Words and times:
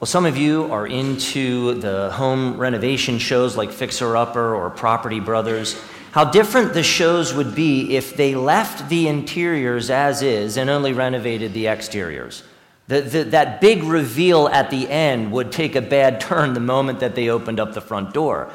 Well, 0.00 0.06
some 0.06 0.24
of 0.24 0.38
you 0.38 0.72
are 0.72 0.86
into 0.86 1.74
the 1.74 2.10
home 2.12 2.56
renovation 2.56 3.18
shows 3.18 3.54
like 3.54 3.70
Fixer 3.70 4.16
Upper 4.16 4.54
or 4.54 4.70
Property 4.70 5.20
Brothers. 5.20 5.78
How 6.12 6.24
different 6.24 6.72
the 6.72 6.82
shows 6.82 7.34
would 7.34 7.54
be 7.54 7.96
if 7.96 8.16
they 8.16 8.34
left 8.34 8.88
the 8.88 9.08
interiors 9.08 9.90
as 9.90 10.22
is 10.22 10.56
and 10.56 10.70
only 10.70 10.94
renovated 10.94 11.52
the 11.52 11.68
exteriors. 11.68 12.42
The, 12.88 13.02
the, 13.02 13.24
that 13.24 13.60
big 13.60 13.82
reveal 13.82 14.48
at 14.48 14.70
the 14.70 14.88
end 14.88 15.32
would 15.32 15.52
take 15.52 15.76
a 15.76 15.82
bad 15.82 16.18
turn 16.18 16.54
the 16.54 16.60
moment 16.60 17.00
that 17.00 17.14
they 17.14 17.28
opened 17.28 17.60
up 17.60 17.74
the 17.74 17.82
front 17.82 18.14
door. 18.14 18.50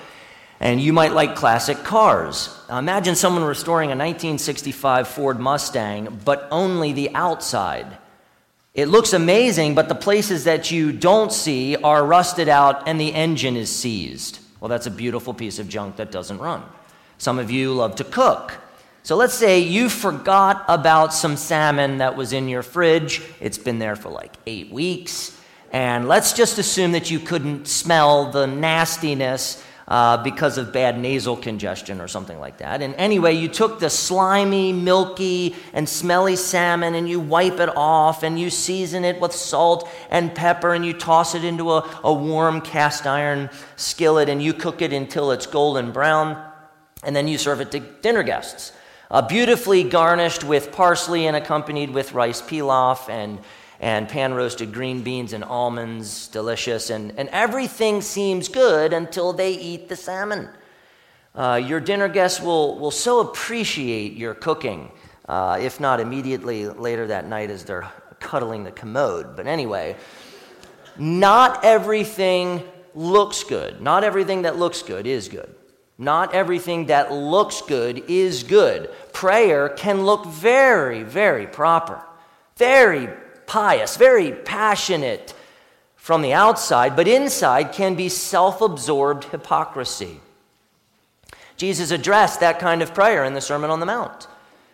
And 0.59 0.81
you 0.81 0.93
might 0.93 1.13
like 1.13 1.35
classic 1.35 1.77
cars. 1.83 2.59
Imagine 2.71 3.13
someone 3.13 3.43
restoring 3.43 3.89
a 3.89 3.91
1965 3.91 5.07
Ford 5.07 5.39
Mustang, 5.39 6.21
but 6.25 6.47
only 6.49 6.91
the 6.91 7.13
outside. 7.13 7.99
It 8.75 8.89
looks 8.89 9.13
amazing, 9.13 9.73
but 9.73 9.87
the 9.87 9.95
places 9.95 10.43
that 10.43 10.69
you 10.69 10.91
don't 10.91 11.31
see 11.31 11.77
are 11.77 12.05
rusted 12.05 12.49
out 12.49 12.89
and 12.89 12.99
the 12.99 13.13
engine 13.13 13.55
is 13.55 13.73
seized. 13.73 14.39
Well, 14.59 14.67
that's 14.67 14.85
a 14.85 14.91
beautiful 14.91 15.33
piece 15.33 15.59
of 15.59 15.69
junk 15.69 15.95
that 15.95 16.11
doesn't 16.11 16.39
run. 16.39 16.61
Some 17.17 17.39
of 17.39 17.49
you 17.49 17.73
love 17.73 17.95
to 17.95 18.03
cook. 18.03 18.57
So 19.03 19.15
let's 19.15 19.33
say 19.33 19.59
you 19.59 19.87
forgot 19.87 20.65
about 20.67 21.13
some 21.13 21.37
salmon 21.37 21.99
that 21.99 22.17
was 22.17 22.33
in 22.33 22.49
your 22.49 22.63
fridge. 22.63 23.21
It's 23.39 23.57
been 23.57 23.79
there 23.79 23.95
for 23.95 24.09
like 24.09 24.33
eight 24.45 24.71
weeks. 24.71 25.39
And 25.71 26.09
let's 26.09 26.33
just 26.33 26.57
assume 26.57 26.91
that 26.91 27.09
you 27.09 27.19
couldn't 27.19 27.69
smell 27.69 28.29
the 28.29 28.45
nastiness 28.45 29.63
uh, 29.87 30.21
because 30.23 30.57
of 30.57 30.73
bad 30.73 30.99
nasal 30.99 31.37
congestion 31.37 32.01
or 32.01 32.07
something 32.07 32.39
like 32.39 32.57
that. 32.57 32.81
And 32.81 32.95
anyway, 32.95 33.33
you 33.33 33.47
took 33.47 33.79
the 33.79 33.89
slimy, 33.89 34.73
milky, 34.73 35.55
and 35.73 35.87
smelly 35.87 36.35
salmon 36.35 36.95
and 36.95 37.07
you 37.07 37.19
wipe 37.19 37.59
it 37.59 37.69
off 37.75 38.23
and 38.23 38.39
you 38.39 38.49
season 38.49 39.05
it 39.05 39.21
with 39.21 39.31
salt 39.31 39.87
and 40.09 40.33
pepper 40.33 40.73
and 40.73 40.85
you 40.85 40.93
toss 40.93 41.35
it 41.35 41.43
into 41.43 41.71
a, 41.71 41.99
a 42.03 42.11
warm 42.11 42.61
cast 42.61 43.05
iron 43.05 43.49
skillet 43.75 44.27
and 44.27 44.41
you 44.41 44.53
cook 44.53 44.81
it 44.81 44.91
until 44.91 45.31
it's 45.31 45.45
golden 45.45 45.91
brown. 45.91 46.51
And 47.03 47.15
then 47.15 47.27
you 47.27 47.37
serve 47.37 47.61
it 47.61 47.71
to 47.71 47.79
dinner 47.79 48.23
guests. 48.23 48.71
Uh, 49.11 49.21
beautifully 49.21 49.83
garnished 49.83 50.43
with 50.43 50.71
parsley 50.71 51.27
and 51.27 51.35
accompanied 51.35 51.91
with 51.91 52.13
rice 52.13 52.41
pilaf 52.41 53.07
and 53.07 53.39
and 53.85 54.09
pan 54.09 54.33
roasted 54.33 54.73
green 54.73 55.03
beans 55.03 55.31
and 55.31 55.43
almonds, 55.43 56.27
delicious. 56.29 56.89
And, 56.89 57.13
and 57.19 57.29
everything 57.29 58.01
seems 58.01 58.47
good 58.47 58.93
until 58.93 59.31
they 59.31 59.53
eat 59.53 59.89
the 59.89 59.95
salmon. 59.95 60.49
Uh, 61.35 61.61
your 61.63 61.79
dinner 61.79 62.07
guests 62.07 62.41
will, 62.41 62.79
will 62.79 62.89
so 62.89 63.19
appreciate 63.19 64.13
your 64.13 64.33
cooking, 64.33 64.91
uh, 65.29 65.59
if 65.61 65.79
not 65.79 65.99
immediately 65.99 66.67
later 66.67 67.05
that 67.05 67.27
night 67.27 67.51
as 67.51 67.63
they're 67.63 67.87
cuddling 68.19 68.63
the 68.63 68.71
commode. 68.71 69.35
But 69.35 69.45
anyway, 69.45 69.95
not 70.97 71.63
everything 71.63 72.63
looks 72.95 73.43
good. 73.43 73.81
Not 73.81 74.03
everything 74.03 74.41
that 74.41 74.57
looks 74.57 74.81
good 74.81 75.05
is 75.05 75.29
good. 75.29 75.53
Not 75.99 76.33
everything 76.33 76.87
that 76.87 77.11
looks 77.11 77.61
good 77.61 78.03
is 78.07 78.41
good. 78.41 78.89
Prayer 79.13 79.69
can 79.69 80.07
look 80.07 80.25
very, 80.25 81.03
very 81.03 81.45
proper, 81.45 82.03
very 82.57 83.09
pious, 83.47 83.97
very 83.97 84.31
passionate 84.31 85.33
from 85.95 86.21
the 86.21 86.33
outside, 86.33 86.95
but 86.95 87.07
inside 87.07 87.71
can 87.71 87.95
be 87.95 88.09
self 88.09 88.61
absorbed 88.61 89.25
hypocrisy. 89.25 90.19
Jesus 91.57 91.91
addressed 91.91 92.41
that 92.41 92.59
kind 92.59 92.81
of 92.81 92.93
prayer 92.93 93.23
in 93.23 93.33
the 93.33 93.41
Sermon 93.41 93.69
on 93.69 93.79
the 93.79 93.85
Mount. 93.85 94.27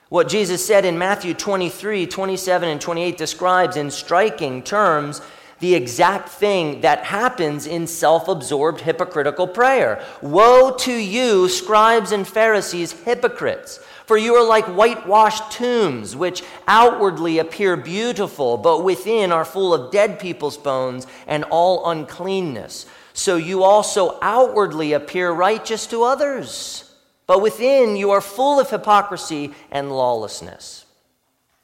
What 0.10 0.28
Jesus 0.28 0.66
said 0.66 0.84
in 0.84 0.98
Matthew 0.98 1.34
23, 1.34 2.06
27, 2.06 2.68
and 2.68 2.82
28 2.82 3.18
describes 3.18 3.78
in 3.78 3.90
striking 3.90 4.62
terms 4.62 5.22
the 5.62 5.76
exact 5.76 6.28
thing 6.28 6.82
that 6.82 7.06
happens 7.06 7.66
in 7.66 7.88
self 7.88 8.28
absorbed 8.28 8.82
hypocritical 8.82 9.48
prayer. 9.48 10.04
Woe 10.22 10.76
to 10.80 10.94
you, 10.94 11.48
scribes 11.48 12.12
and 12.12 12.28
Pharisees, 12.28 12.92
hypocrites! 12.92 13.80
For 14.12 14.18
you 14.18 14.36
are 14.36 14.46
like 14.46 14.66
whitewashed 14.66 15.54
tombs, 15.54 16.18
which 16.18 16.44
outwardly 16.68 17.40
appear 17.40 17.78
beautiful, 17.78 18.58
but 18.58 18.84
within 18.84 19.32
are 19.32 19.46
full 19.46 19.74
of 19.74 19.90
dead 19.90 20.20
people's 20.20 20.58
bones 20.58 21.08
and 21.28 21.46
all 21.46 21.90
uncleanness. 21.90 22.88
So 23.14 23.38
you 23.38 23.64
also 23.64 24.20
outwardly 24.22 24.92
appear 24.92 25.32
righteous 25.32 25.88
to 25.88 26.04
others, 26.04 26.94
but 27.26 27.42
within 27.42 27.96
you 27.96 28.12
are 28.12 28.20
full 28.20 28.60
of 28.60 28.70
hypocrisy 28.70 29.54
and 29.72 29.90
lawlessness. 29.90 30.86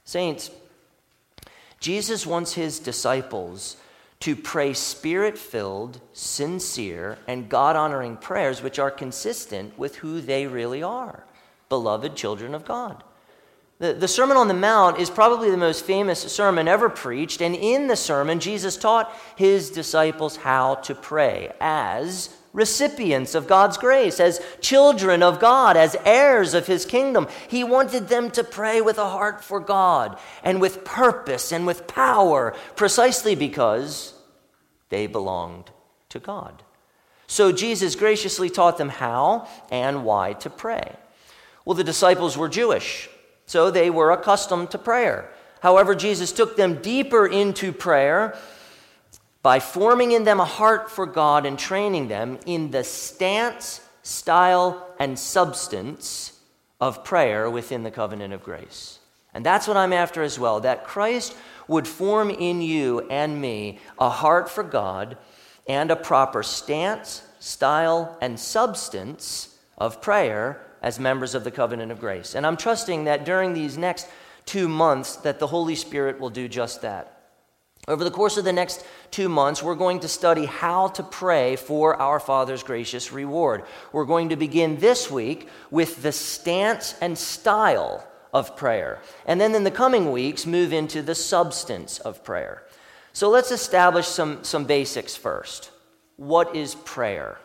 Saints, 0.06 0.50
Jesus 1.82 2.26
wants 2.26 2.54
his 2.54 2.80
disciples 2.80 3.76
to 4.22 4.38
pray 4.38 4.74
spirit 4.74 5.38
filled, 5.38 6.00
sincere, 6.14 7.18
and 7.28 7.50
God 7.50 7.76
honoring 7.76 8.16
prayers 8.16 8.62
which 8.62 8.80
are 8.80 8.90
consistent 8.90 9.78
with 9.78 9.98
who 9.98 10.22
they 10.22 10.48
really 10.48 10.82
are 10.82 11.26
beloved 11.70 12.16
children 12.16 12.54
of 12.56 12.66
God. 12.66 13.04
The, 13.80 13.94
the 13.94 14.08
Sermon 14.08 14.38
on 14.38 14.48
the 14.48 14.54
Mount 14.54 15.00
is 15.00 15.10
probably 15.10 15.52
the 15.52 15.58
most 15.58 15.86
famous 15.86 16.20
sermon 16.22 16.68
ever 16.68 16.90
preached, 16.90 17.42
and 17.42 17.56
in 17.56 17.88
the 17.88 17.96
sermon, 17.96 18.40
Jesus 18.40 18.76
taught 18.76 19.14
his 19.36 19.70
disciples 19.70 20.38
how 20.38 20.76
to 20.76 20.96
pray 20.96 21.54
as 21.60 22.36
recipients 22.54 23.36
of 23.36 23.48
God's 23.48 23.78
grace, 23.78 24.20
as 24.20 24.42
children 24.62 25.22
of 25.22 25.40
God, 25.40 25.78
as 25.78 25.96
heirs 26.06 26.56
of 26.56 26.66
his 26.66 26.86
kingdom. 26.86 27.28
He 27.48 27.64
wanted 27.64 28.08
them 28.08 28.32
to 28.32 28.44
pray 28.44 28.82
with 28.82 28.98
a 28.98 29.10
heart 29.10 29.44
for 29.44 29.60
God 29.60 30.18
and 30.44 30.60
with 30.60 30.84
purpose 30.84 31.52
and 31.52 31.68
with 31.68 31.86
power, 31.86 32.56
precisely 32.76 33.36
because 33.36 34.16
they 34.90 35.06
belonged 35.06 35.70
to 36.10 36.18
God. 36.18 36.64
So 37.28 37.52
Jesus 37.52 37.96
graciously 37.96 38.50
taught 38.50 38.80
them 38.80 38.90
how 38.90 39.48
and 39.70 40.04
why 40.04 40.34
to 40.34 40.50
pray. 40.50 40.96
Well, 41.68 41.76
the 41.76 41.84
disciples 41.84 42.38
were 42.38 42.48
Jewish, 42.48 43.10
so 43.46 43.70
they 43.70 43.90
were 43.90 44.12
accustomed 44.12 44.72
to 44.72 44.78
prayer. 44.78 45.30
However, 45.60 45.96
Jesus 45.96 46.32
took 46.32 46.56
them 46.56 46.82
deeper 46.82 47.28
into 47.28 47.74
prayer 47.74 48.38
by 49.44 49.60
forming 49.60 50.14
in 50.14 50.24
them 50.24 50.40
a 50.40 50.46
heart 50.46 50.90
for 50.90 51.06
God 51.06 51.46
and 51.46 51.60
training 51.60 52.08
them 52.08 52.40
in 52.46 52.72
the 52.72 52.86
stance, 52.86 53.82
style, 54.02 54.96
and 54.98 55.20
substance 55.20 56.40
of 56.80 57.04
prayer 57.04 57.50
within 57.50 57.84
the 57.84 57.92
covenant 57.92 58.34
of 58.34 58.46
grace. 58.46 59.00
And 59.34 59.46
that's 59.46 59.68
what 59.68 59.76
I'm 59.76 59.92
after 59.92 60.24
as 60.24 60.40
well 60.40 60.62
that 60.62 60.86
Christ 60.86 61.36
would 61.68 61.86
form 61.86 62.30
in 62.30 62.62
you 62.62 63.02
and 63.10 63.42
me 63.42 63.80
a 64.00 64.10
heart 64.10 64.50
for 64.50 64.64
God 64.64 65.18
and 65.68 65.92
a 65.92 65.98
proper 65.98 66.44
stance, 66.44 67.24
style, 67.40 68.18
and 68.22 68.40
substance 68.40 69.54
of 69.78 70.02
prayer 70.02 70.62
as 70.82 71.00
members 71.00 71.36
of 71.36 71.44
the 71.44 71.52
covenant 71.52 71.92
of 71.92 72.00
grace. 72.00 72.36
And 72.36 72.46
I'm 72.46 72.58
trusting 72.58 73.06
that 73.06 73.26
during 73.26 73.54
these 73.54 73.78
next 73.78 74.08
two 74.46 74.68
months 74.68 75.18
that 75.18 75.40
the 75.40 75.48
Holy 75.48 75.76
Spirit 75.76 76.20
will 76.20 76.30
do 76.30 76.48
just 76.48 76.82
that. 76.82 77.14
Over 77.88 78.04
the 78.04 78.12
course 78.12 78.36
of 78.36 78.44
the 78.44 78.52
next 78.52 78.86
two 79.12 79.30
months, 79.30 79.64
we're 79.64 79.76
going 79.76 80.02
to 80.02 80.10
study 80.10 80.46
how 80.46 80.90
to 80.90 81.04
pray 81.04 81.56
for 81.56 81.96
our 81.96 82.20
Father's 82.20 82.64
gracious 82.64 83.14
reward. 83.14 83.64
We're 83.94 84.06
going 84.06 84.30
to 84.30 84.36
begin 84.36 84.78
this 84.80 85.10
week 85.10 85.48
with 85.72 86.02
the 86.04 86.12
stance 86.12 86.96
and 87.00 87.18
style 87.18 88.06
of 88.34 88.58
prayer. 88.58 89.02
And 89.26 89.40
then 89.40 89.56
in 89.56 89.64
the 89.64 89.72
coming 89.72 90.12
weeks, 90.12 90.46
move 90.46 90.74
into 90.74 91.02
the 91.02 91.16
substance 91.16 92.00
of 92.00 92.26
prayer. 92.26 92.64
So 93.14 93.30
let's 93.30 93.52
establish 93.52 94.06
some, 94.06 94.44
some 94.44 94.66
basics 94.66 95.16
first. 95.16 95.72
What 96.18 96.56
is 96.56 96.76
prayer? 96.76 97.38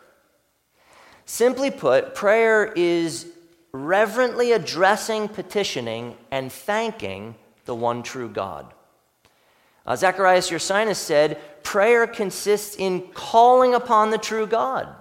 Simply 1.32 1.70
put, 1.70 2.15
prayer 2.15 2.75
is 2.76 3.26
reverently 3.72 4.53
addressing, 4.53 5.28
petitioning, 5.28 6.15
and 6.31 6.53
thanking 6.53 7.37
the 7.65 7.75
one 7.75 8.03
true 8.03 8.28
God. 8.28 8.75
Uh, 9.87 9.97
Zacharias 9.97 10.50
Ursinus 10.50 10.96
said, 10.96 11.40
Prayer 11.62 12.06
consists 12.06 12.76
in 12.76 13.00
calling 13.14 13.73
upon 13.73 14.11
the 14.11 14.19
true 14.19 14.46
God. 14.46 14.94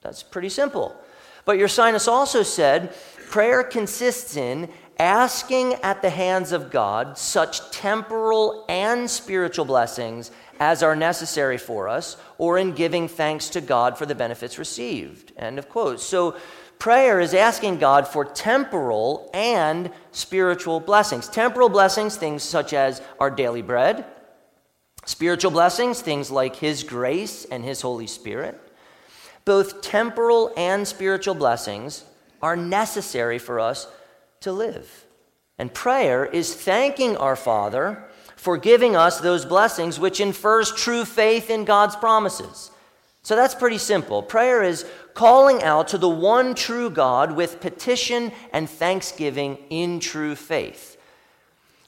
That's 0.00 0.24
pretty 0.24 0.48
simple. 0.48 0.96
But 1.44 1.58
Ursinus 1.58 2.08
also 2.08 2.42
said, 2.42 2.92
Prayer 3.30 3.62
consists 3.62 4.36
in 4.36 4.68
asking 4.98 5.74
at 5.74 6.02
the 6.02 6.10
hands 6.10 6.50
of 6.50 6.72
God 6.72 7.16
such 7.16 7.70
temporal 7.70 8.64
and 8.68 9.08
spiritual 9.08 9.64
blessings 9.64 10.32
as 10.60 10.82
are 10.82 10.96
necessary 10.96 11.58
for 11.58 11.88
us, 11.88 12.16
or 12.38 12.58
in 12.58 12.72
giving 12.72 13.08
thanks 13.08 13.48
to 13.50 13.60
God 13.60 13.96
for 13.96 14.06
the 14.06 14.14
benefits 14.14 14.58
received. 14.58 15.32
End 15.36 15.58
of 15.58 15.68
quote. 15.68 16.00
So, 16.00 16.36
prayer 16.78 17.20
is 17.20 17.34
asking 17.34 17.78
God 17.78 18.06
for 18.06 18.24
temporal 18.24 19.30
and 19.34 19.90
spiritual 20.12 20.80
blessings. 20.80 21.28
Temporal 21.28 21.68
blessings, 21.68 22.16
things 22.16 22.42
such 22.42 22.72
as 22.72 23.02
our 23.18 23.30
daily 23.30 23.62
bread. 23.62 24.04
Spiritual 25.04 25.50
blessings, 25.50 26.00
things 26.00 26.30
like 26.30 26.56
His 26.56 26.82
grace 26.82 27.44
and 27.44 27.64
His 27.64 27.80
Holy 27.80 28.06
Spirit. 28.06 28.60
Both 29.44 29.80
temporal 29.80 30.52
and 30.56 30.86
spiritual 30.86 31.34
blessings 31.34 32.04
are 32.42 32.56
necessary 32.56 33.38
for 33.38 33.58
us 33.58 33.88
to 34.40 34.52
live. 34.52 35.06
And 35.58 35.72
prayer 35.72 36.24
is 36.24 36.54
thanking 36.54 37.16
our 37.16 37.34
Father 37.34 38.07
for 38.38 38.56
giving 38.56 38.94
us 38.94 39.18
those 39.18 39.44
blessings, 39.44 39.98
which 39.98 40.20
infers 40.20 40.72
true 40.72 41.04
faith 41.04 41.50
in 41.50 41.64
God's 41.64 41.96
promises. 41.96 42.70
So 43.22 43.34
that's 43.34 43.54
pretty 43.54 43.78
simple. 43.78 44.22
Prayer 44.22 44.62
is 44.62 44.86
calling 45.12 45.62
out 45.62 45.88
to 45.88 45.98
the 45.98 46.08
one 46.08 46.54
true 46.54 46.88
God 46.88 47.32
with 47.32 47.60
petition 47.60 48.30
and 48.52 48.70
thanksgiving 48.70 49.58
in 49.70 49.98
true 49.98 50.36
faith. 50.36 50.96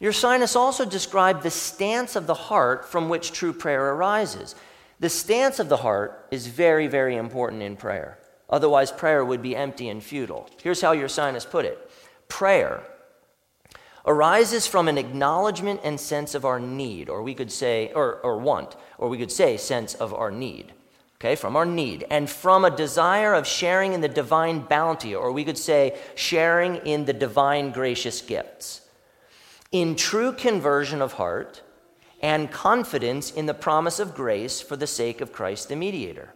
Ursinus 0.02 0.56
also 0.56 0.84
described 0.84 1.42
the 1.42 1.50
stance 1.50 2.16
of 2.16 2.26
the 2.26 2.34
heart 2.34 2.84
from 2.84 3.08
which 3.08 3.32
true 3.32 3.52
prayer 3.52 3.92
arises. 3.92 4.56
The 4.98 5.08
stance 5.08 5.60
of 5.60 5.68
the 5.68 5.76
heart 5.76 6.26
is 6.30 6.48
very, 6.48 6.88
very 6.88 7.16
important 7.16 7.62
in 7.62 7.76
prayer. 7.76 8.18
Otherwise, 8.48 8.90
prayer 8.90 9.24
would 9.24 9.40
be 9.40 9.54
empty 9.54 9.88
and 9.88 10.02
futile. 10.02 10.50
Here's 10.60 10.80
how 10.80 10.94
Ursinus 10.94 11.48
put 11.48 11.64
it 11.64 11.78
Prayer 12.28 12.82
arises 14.06 14.66
from 14.66 14.88
an 14.88 14.98
acknowledgement 14.98 15.80
and 15.84 16.00
sense 16.00 16.34
of 16.34 16.44
our 16.44 16.60
need, 16.60 17.08
or 17.08 17.22
we 17.22 17.34
could 17.34 17.52
say, 17.52 17.92
or, 17.94 18.14
or 18.22 18.38
want, 18.38 18.76
or 18.98 19.08
we 19.08 19.18
could 19.18 19.32
say, 19.32 19.56
sense 19.56 19.94
of 19.94 20.14
our 20.14 20.30
need. 20.30 20.72
Okay, 21.16 21.36
from 21.36 21.54
our 21.54 21.66
need, 21.66 22.06
and 22.10 22.30
from 22.30 22.64
a 22.64 22.74
desire 22.74 23.34
of 23.34 23.46
sharing 23.46 23.92
in 23.92 24.00
the 24.00 24.08
divine 24.08 24.60
bounty, 24.60 25.14
or 25.14 25.30
we 25.32 25.44
could 25.44 25.58
say, 25.58 25.98
sharing 26.14 26.76
in 26.76 27.04
the 27.04 27.12
divine 27.12 27.72
gracious 27.72 28.22
gifts. 28.22 28.80
In 29.70 29.96
true 29.96 30.32
conversion 30.32 31.02
of 31.02 31.14
heart 31.14 31.62
and 32.22 32.50
confidence 32.50 33.30
in 33.30 33.46
the 33.46 33.54
promise 33.54 34.00
of 34.00 34.14
grace 34.14 34.62
for 34.62 34.76
the 34.76 34.86
sake 34.86 35.20
of 35.20 35.32
Christ 35.32 35.68
the 35.68 35.76
mediator. 35.76 36.34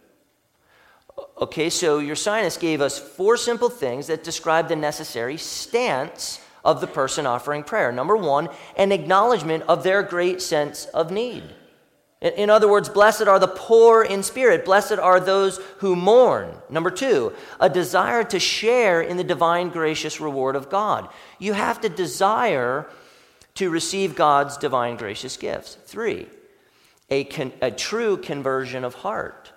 Okay, 1.41 1.69
so 1.69 1.99
Ursinus 1.99 2.59
gave 2.59 2.79
us 2.79 2.99
four 2.99 3.37
simple 3.37 3.69
things 3.69 4.07
that 4.07 4.23
describe 4.23 4.67
the 4.67 4.75
necessary 4.75 5.37
stance 5.37 6.41
of 6.65 6.81
the 6.81 6.87
person 6.87 7.25
offering 7.25 7.63
prayer. 7.63 7.91
Number 7.91 8.17
one, 8.17 8.49
an 8.75 8.91
acknowledgement 8.91 9.63
of 9.69 9.83
their 9.83 10.03
great 10.03 10.41
sense 10.41 10.85
of 10.85 11.11
need. 11.11 11.43
In 12.21 12.49
other 12.49 12.67
words, 12.67 12.89
blessed 12.89 13.27
are 13.27 13.37
the 13.37 13.47
poor 13.47 14.01
in 14.01 14.23
spirit, 14.23 14.65
blessed 14.65 14.93
are 14.93 15.19
those 15.19 15.59
who 15.77 15.95
mourn. 15.95 16.55
Number 16.71 16.89
two, 16.89 17.33
a 17.59 17.69
desire 17.69 18.23
to 18.23 18.39
share 18.39 19.01
in 19.01 19.17
the 19.17 19.23
divine 19.23 19.69
gracious 19.69 20.19
reward 20.19 20.55
of 20.55 20.69
God. 20.69 21.07
You 21.37 21.53
have 21.53 21.81
to 21.81 21.89
desire 21.89 22.89
to 23.55 23.69
receive 23.69 24.15
God's 24.15 24.57
divine 24.57 24.97
gracious 24.97 25.37
gifts. 25.37 25.75
Three, 25.85 26.27
a, 27.11 27.25
con- 27.25 27.53
a 27.61 27.69
true 27.69 28.17
conversion 28.17 28.83
of 28.83 28.95
heart. 28.95 29.51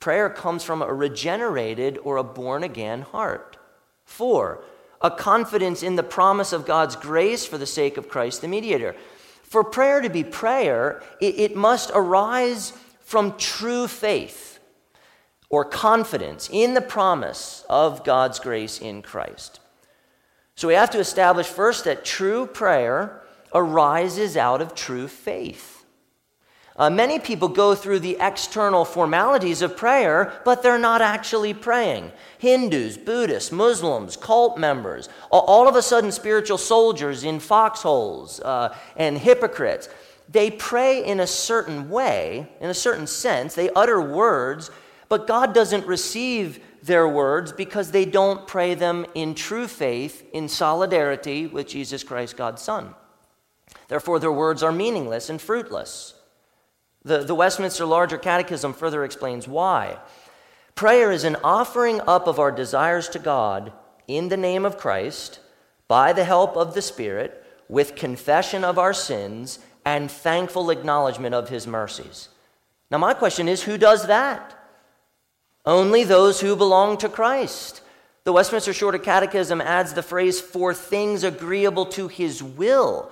Prayer 0.00 0.28
comes 0.28 0.64
from 0.64 0.82
a 0.82 0.92
regenerated 0.92 1.96
or 2.02 2.16
a 2.16 2.24
born 2.24 2.64
again 2.64 3.02
heart. 3.02 3.56
Four, 4.04 4.64
a 5.02 5.10
confidence 5.10 5.82
in 5.82 5.96
the 5.96 6.02
promise 6.02 6.52
of 6.52 6.66
God's 6.66 6.96
grace 6.96 7.44
for 7.44 7.58
the 7.58 7.66
sake 7.66 7.96
of 7.96 8.08
Christ 8.08 8.40
the 8.40 8.48
mediator. 8.48 8.94
For 9.42 9.64
prayer 9.64 10.00
to 10.00 10.08
be 10.08 10.24
prayer, 10.24 11.02
it, 11.20 11.38
it 11.38 11.56
must 11.56 11.90
arise 11.94 12.72
from 13.00 13.36
true 13.36 13.88
faith 13.88 14.58
or 15.50 15.64
confidence 15.64 16.48
in 16.50 16.74
the 16.74 16.80
promise 16.80 17.64
of 17.68 18.04
God's 18.04 18.38
grace 18.38 18.80
in 18.80 19.02
Christ. 19.02 19.60
So 20.54 20.68
we 20.68 20.74
have 20.74 20.90
to 20.90 20.98
establish 20.98 21.46
first 21.46 21.84
that 21.84 22.04
true 22.04 22.46
prayer 22.46 23.22
arises 23.54 24.36
out 24.36 24.62
of 24.62 24.74
true 24.74 25.08
faith. 25.08 25.71
Uh, 26.76 26.88
many 26.88 27.18
people 27.18 27.48
go 27.48 27.74
through 27.74 27.98
the 27.98 28.16
external 28.18 28.84
formalities 28.84 29.60
of 29.60 29.76
prayer, 29.76 30.32
but 30.44 30.62
they're 30.62 30.78
not 30.78 31.02
actually 31.02 31.52
praying. 31.52 32.10
Hindus, 32.38 32.96
Buddhists, 32.96 33.52
Muslims, 33.52 34.16
cult 34.16 34.56
members, 34.56 35.08
all 35.30 35.68
of 35.68 35.76
a 35.76 35.82
sudden 35.82 36.10
spiritual 36.10 36.58
soldiers 36.58 37.24
in 37.24 37.40
foxholes 37.40 38.40
uh, 38.40 38.74
and 38.96 39.18
hypocrites, 39.18 39.88
they 40.30 40.50
pray 40.50 41.04
in 41.04 41.20
a 41.20 41.26
certain 41.26 41.90
way, 41.90 42.48
in 42.60 42.70
a 42.70 42.74
certain 42.74 43.06
sense. 43.06 43.54
They 43.54 43.68
utter 43.70 44.00
words, 44.00 44.70
but 45.10 45.26
God 45.26 45.52
doesn't 45.52 45.86
receive 45.86 46.58
their 46.82 47.06
words 47.06 47.52
because 47.52 47.90
they 47.90 48.06
don't 48.06 48.46
pray 48.46 48.74
them 48.74 49.04
in 49.14 49.34
true 49.34 49.68
faith, 49.68 50.26
in 50.32 50.48
solidarity 50.48 51.46
with 51.46 51.68
Jesus 51.68 52.02
Christ, 52.02 52.38
God's 52.38 52.62
Son. 52.62 52.94
Therefore, 53.88 54.18
their 54.18 54.32
words 54.32 54.62
are 54.62 54.72
meaningless 54.72 55.28
and 55.28 55.40
fruitless. 55.40 56.14
The, 57.04 57.18
the 57.18 57.34
Westminster 57.34 57.84
Larger 57.84 58.18
Catechism 58.18 58.74
further 58.74 59.04
explains 59.04 59.48
why. 59.48 59.98
Prayer 60.74 61.10
is 61.10 61.24
an 61.24 61.36
offering 61.42 62.00
up 62.06 62.26
of 62.26 62.38
our 62.38 62.52
desires 62.52 63.08
to 63.10 63.18
God 63.18 63.72
in 64.08 64.28
the 64.28 64.36
name 64.36 64.64
of 64.64 64.78
Christ, 64.78 65.40
by 65.88 66.12
the 66.12 66.24
help 66.24 66.56
of 66.56 66.74
the 66.74 66.82
Spirit, 66.82 67.44
with 67.68 67.96
confession 67.96 68.64
of 68.64 68.78
our 68.78 68.94
sins 68.94 69.58
and 69.84 70.10
thankful 70.10 70.70
acknowledgement 70.70 71.34
of 71.34 71.48
His 71.48 71.66
mercies. 71.66 72.28
Now, 72.90 72.98
my 72.98 73.14
question 73.14 73.48
is 73.48 73.62
who 73.62 73.78
does 73.78 74.06
that? 74.06 74.58
Only 75.64 76.04
those 76.04 76.40
who 76.40 76.56
belong 76.56 76.98
to 76.98 77.08
Christ. 77.08 77.82
The 78.24 78.32
Westminster 78.32 78.72
Shorter 78.72 78.98
Catechism 78.98 79.60
adds 79.60 79.94
the 79.94 80.02
phrase, 80.02 80.40
for 80.40 80.74
things 80.74 81.24
agreeable 81.24 81.86
to 81.86 82.08
His 82.08 82.42
will. 82.42 83.10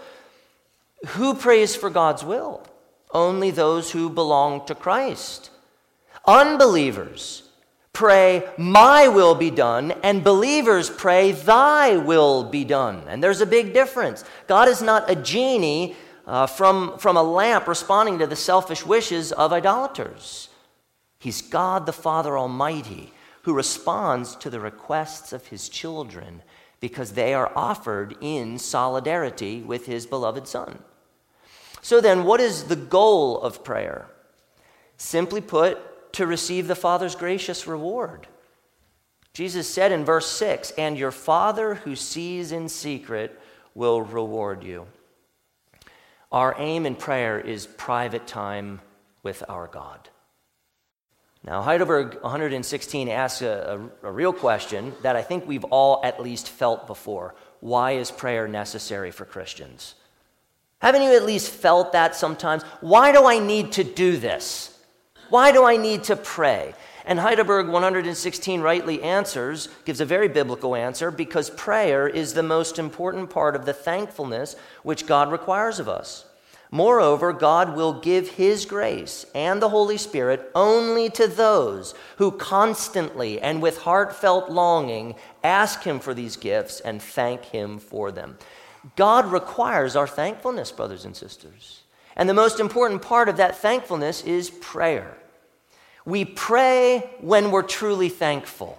Who 1.08 1.34
prays 1.34 1.74
for 1.74 1.90
God's 1.90 2.24
will? 2.24 2.66
Only 3.12 3.50
those 3.50 3.90
who 3.90 4.08
belong 4.08 4.66
to 4.66 4.74
Christ. 4.74 5.50
Unbelievers 6.26 7.44
pray, 7.92 8.48
My 8.56 9.08
will 9.08 9.34
be 9.34 9.50
done, 9.50 9.92
and 10.02 10.24
believers 10.24 10.88
pray, 10.88 11.32
Thy 11.32 11.96
will 11.96 12.44
be 12.44 12.64
done. 12.64 13.02
And 13.08 13.22
there's 13.22 13.40
a 13.40 13.46
big 13.46 13.74
difference. 13.74 14.24
God 14.46 14.68
is 14.68 14.80
not 14.80 15.10
a 15.10 15.16
genie 15.16 15.96
uh, 16.26 16.46
from, 16.46 16.98
from 16.98 17.16
a 17.16 17.22
lamp 17.22 17.66
responding 17.66 18.18
to 18.20 18.26
the 18.26 18.36
selfish 18.36 18.86
wishes 18.86 19.32
of 19.32 19.52
idolaters. 19.52 20.48
He's 21.18 21.42
God 21.42 21.86
the 21.86 21.92
Father 21.92 22.38
Almighty 22.38 23.12
who 23.42 23.54
responds 23.54 24.36
to 24.36 24.50
the 24.50 24.60
requests 24.60 25.32
of 25.32 25.46
his 25.46 25.68
children 25.68 26.42
because 26.78 27.12
they 27.12 27.34
are 27.34 27.52
offered 27.56 28.16
in 28.20 28.58
solidarity 28.58 29.60
with 29.60 29.86
his 29.86 30.06
beloved 30.06 30.46
Son. 30.46 30.78
So 31.82 32.00
then, 32.00 32.24
what 32.24 32.40
is 32.40 32.64
the 32.64 32.76
goal 32.76 33.40
of 33.40 33.64
prayer? 33.64 34.06
Simply 34.96 35.40
put, 35.40 36.12
to 36.14 36.26
receive 36.26 36.66
the 36.66 36.74
Father's 36.74 37.14
gracious 37.14 37.66
reward. 37.66 38.26
Jesus 39.32 39.68
said 39.68 39.92
in 39.92 40.04
verse 40.04 40.26
6 40.30 40.72
And 40.72 40.98
your 40.98 41.12
Father 41.12 41.76
who 41.76 41.96
sees 41.96 42.52
in 42.52 42.68
secret 42.68 43.40
will 43.74 44.02
reward 44.02 44.64
you. 44.64 44.86
Our 46.32 46.54
aim 46.58 46.86
in 46.86 46.94
prayer 46.94 47.40
is 47.40 47.66
private 47.66 48.26
time 48.26 48.80
with 49.22 49.42
our 49.48 49.66
God. 49.66 50.08
Now, 51.42 51.62
Heidelberg 51.62 52.20
116 52.20 53.08
asks 53.08 53.40
a, 53.40 53.90
a, 54.02 54.08
a, 54.08 54.12
real 54.12 54.32
question 54.32 54.92
that 55.02 55.16
I 55.16 55.22
think 55.22 55.46
we've 55.46 55.64
all 55.64 56.00
at 56.04 56.20
least 56.20 56.48
felt 56.48 56.86
before. 56.86 57.34
Why 57.60 57.92
is 57.92 58.10
prayer 58.10 58.46
necessary 58.46 59.10
for 59.10 59.24
Christians? 59.24 59.94
Haven't 60.80 61.02
you 61.02 61.14
at 61.14 61.24
least 61.24 61.50
felt 61.50 61.92
that 61.92 62.16
sometimes? 62.16 62.62
Why 62.80 63.12
do 63.12 63.26
I 63.26 63.38
need 63.38 63.72
to 63.72 63.84
do 63.84 64.16
this? 64.16 64.78
Why 65.28 65.52
do 65.52 65.64
I 65.64 65.76
need 65.76 66.04
to 66.04 66.16
pray? 66.16 66.74
And 67.04 67.18
Heidelberg 67.18 67.68
116 67.68 68.60
rightly 68.60 69.02
answers, 69.02 69.68
gives 69.84 70.00
a 70.00 70.04
very 70.04 70.28
biblical 70.28 70.74
answer, 70.74 71.10
because 71.10 71.50
prayer 71.50 72.08
is 72.08 72.34
the 72.34 72.42
most 72.42 72.78
important 72.78 73.30
part 73.30 73.56
of 73.56 73.66
the 73.66 73.72
thankfulness 73.72 74.56
which 74.82 75.06
God 75.06 75.30
requires 75.30 75.78
of 75.78 75.88
us. 75.88 76.24
Moreover, 76.70 77.32
God 77.32 77.74
will 77.74 78.00
give 78.00 78.28
His 78.30 78.64
grace 78.64 79.26
and 79.34 79.60
the 79.60 79.70
Holy 79.70 79.96
Spirit 79.96 80.50
only 80.54 81.10
to 81.10 81.26
those 81.26 81.94
who 82.18 82.30
constantly 82.30 83.40
and 83.40 83.60
with 83.60 83.78
heartfelt 83.78 84.50
longing 84.50 85.16
ask 85.42 85.82
Him 85.82 85.98
for 85.98 86.14
these 86.14 86.36
gifts 86.36 86.78
and 86.80 87.02
thank 87.02 87.44
Him 87.46 87.78
for 87.78 88.12
them. 88.12 88.38
God 88.96 89.30
requires 89.30 89.96
our 89.96 90.06
thankfulness, 90.06 90.72
brothers 90.72 91.04
and 91.04 91.16
sisters. 91.16 91.82
And 92.16 92.28
the 92.28 92.34
most 92.34 92.60
important 92.60 93.02
part 93.02 93.28
of 93.28 93.36
that 93.36 93.56
thankfulness 93.56 94.22
is 94.24 94.50
prayer. 94.50 95.16
We 96.04 96.24
pray 96.24 97.10
when 97.20 97.50
we're 97.50 97.62
truly 97.62 98.08
thankful. 98.08 98.78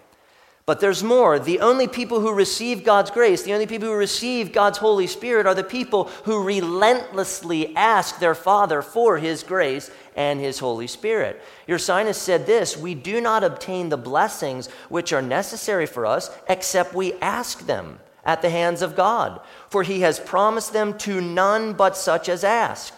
But 0.65 0.79
there's 0.79 1.03
more. 1.03 1.39
The 1.39 1.59
only 1.59 1.87
people 1.87 2.19
who 2.19 2.33
receive 2.33 2.83
God's 2.83 3.09
grace, 3.11 3.43
the 3.43 3.53
only 3.53 3.65
people 3.65 3.87
who 3.87 3.95
receive 3.95 4.53
God's 4.53 4.77
Holy 4.77 5.07
Spirit 5.07 5.47
are 5.47 5.55
the 5.55 5.63
people 5.63 6.05
who 6.23 6.43
relentlessly 6.43 7.75
ask 7.75 8.19
their 8.19 8.35
Father 8.35 8.81
for 8.81 9.17
His 9.17 9.43
grace 9.43 9.89
and 10.15 10.39
His 10.39 10.59
Holy 10.59 10.87
Spirit. 10.87 11.41
Ursinus 11.67 12.15
said 12.15 12.45
this 12.45 12.77
We 12.77 12.93
do 12.93 13.19
not 13.21 13.43
obtain 13.43 13.89
the 13.89 13.97
blessings 13.97 14.67
which 14.87 15.11
are 15.11 15.21
necessary 15.21 15.87
for 15.87 16.05
us 16.05 16.29
except 16.47 16.93
we 16.93 17.13
ask 17.15 17.65
them 17.65 17.99
at 18.23 18.41
the 18.41 18.49
hands 18.49 18.81
of 18.81 18.95
God, 18.95 19.41
for 19.69 19.83
he 19.83 20.01
has 20.01 20.19
promised 20.19 20.73
them 20.73 20.97
to 20.99 21.21
none 21.21 21.73
but 21.73 21.97
such 21.97 22.29
as 22.29 22.43
ask. 22.43 22.93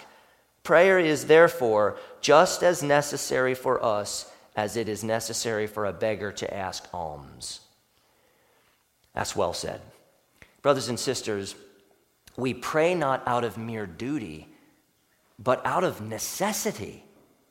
Prayer 0.63 0.99
is 0.99 1.25
therefore 1.25 1.97
just 2.21 2.63
as 2.63 2.81
necessary 2.81 3.53
for 3.53 3.83
us 3.83 4.31
as 4.55 4.77
it 4.77 4.87
is 4.87 5.03
necessary 5.03 5.67
for 5.67 5.85
a 5.85 5.93
beggar 5.93 6.31
to 6.31 6.53
ask 6.53 6.87
alms. 6.93 7.61
That's 9.13 9.35
well 9.35 9.53
said. 9.53 9.81
Brothers 10.61 10.89
and 10.89 10.99
sisters, 10.99 11.55
we 12.37 12.53
pray 12.53 12.95
not 12.95 13.23
out 13.27 13.43
of 13.43 13.57
mere 13.57 13.85
duty, 13.85 14.47
but 15.37 15.61
out 15.65 15.83
of 15.83 16.01
necessity, 16.01 17.03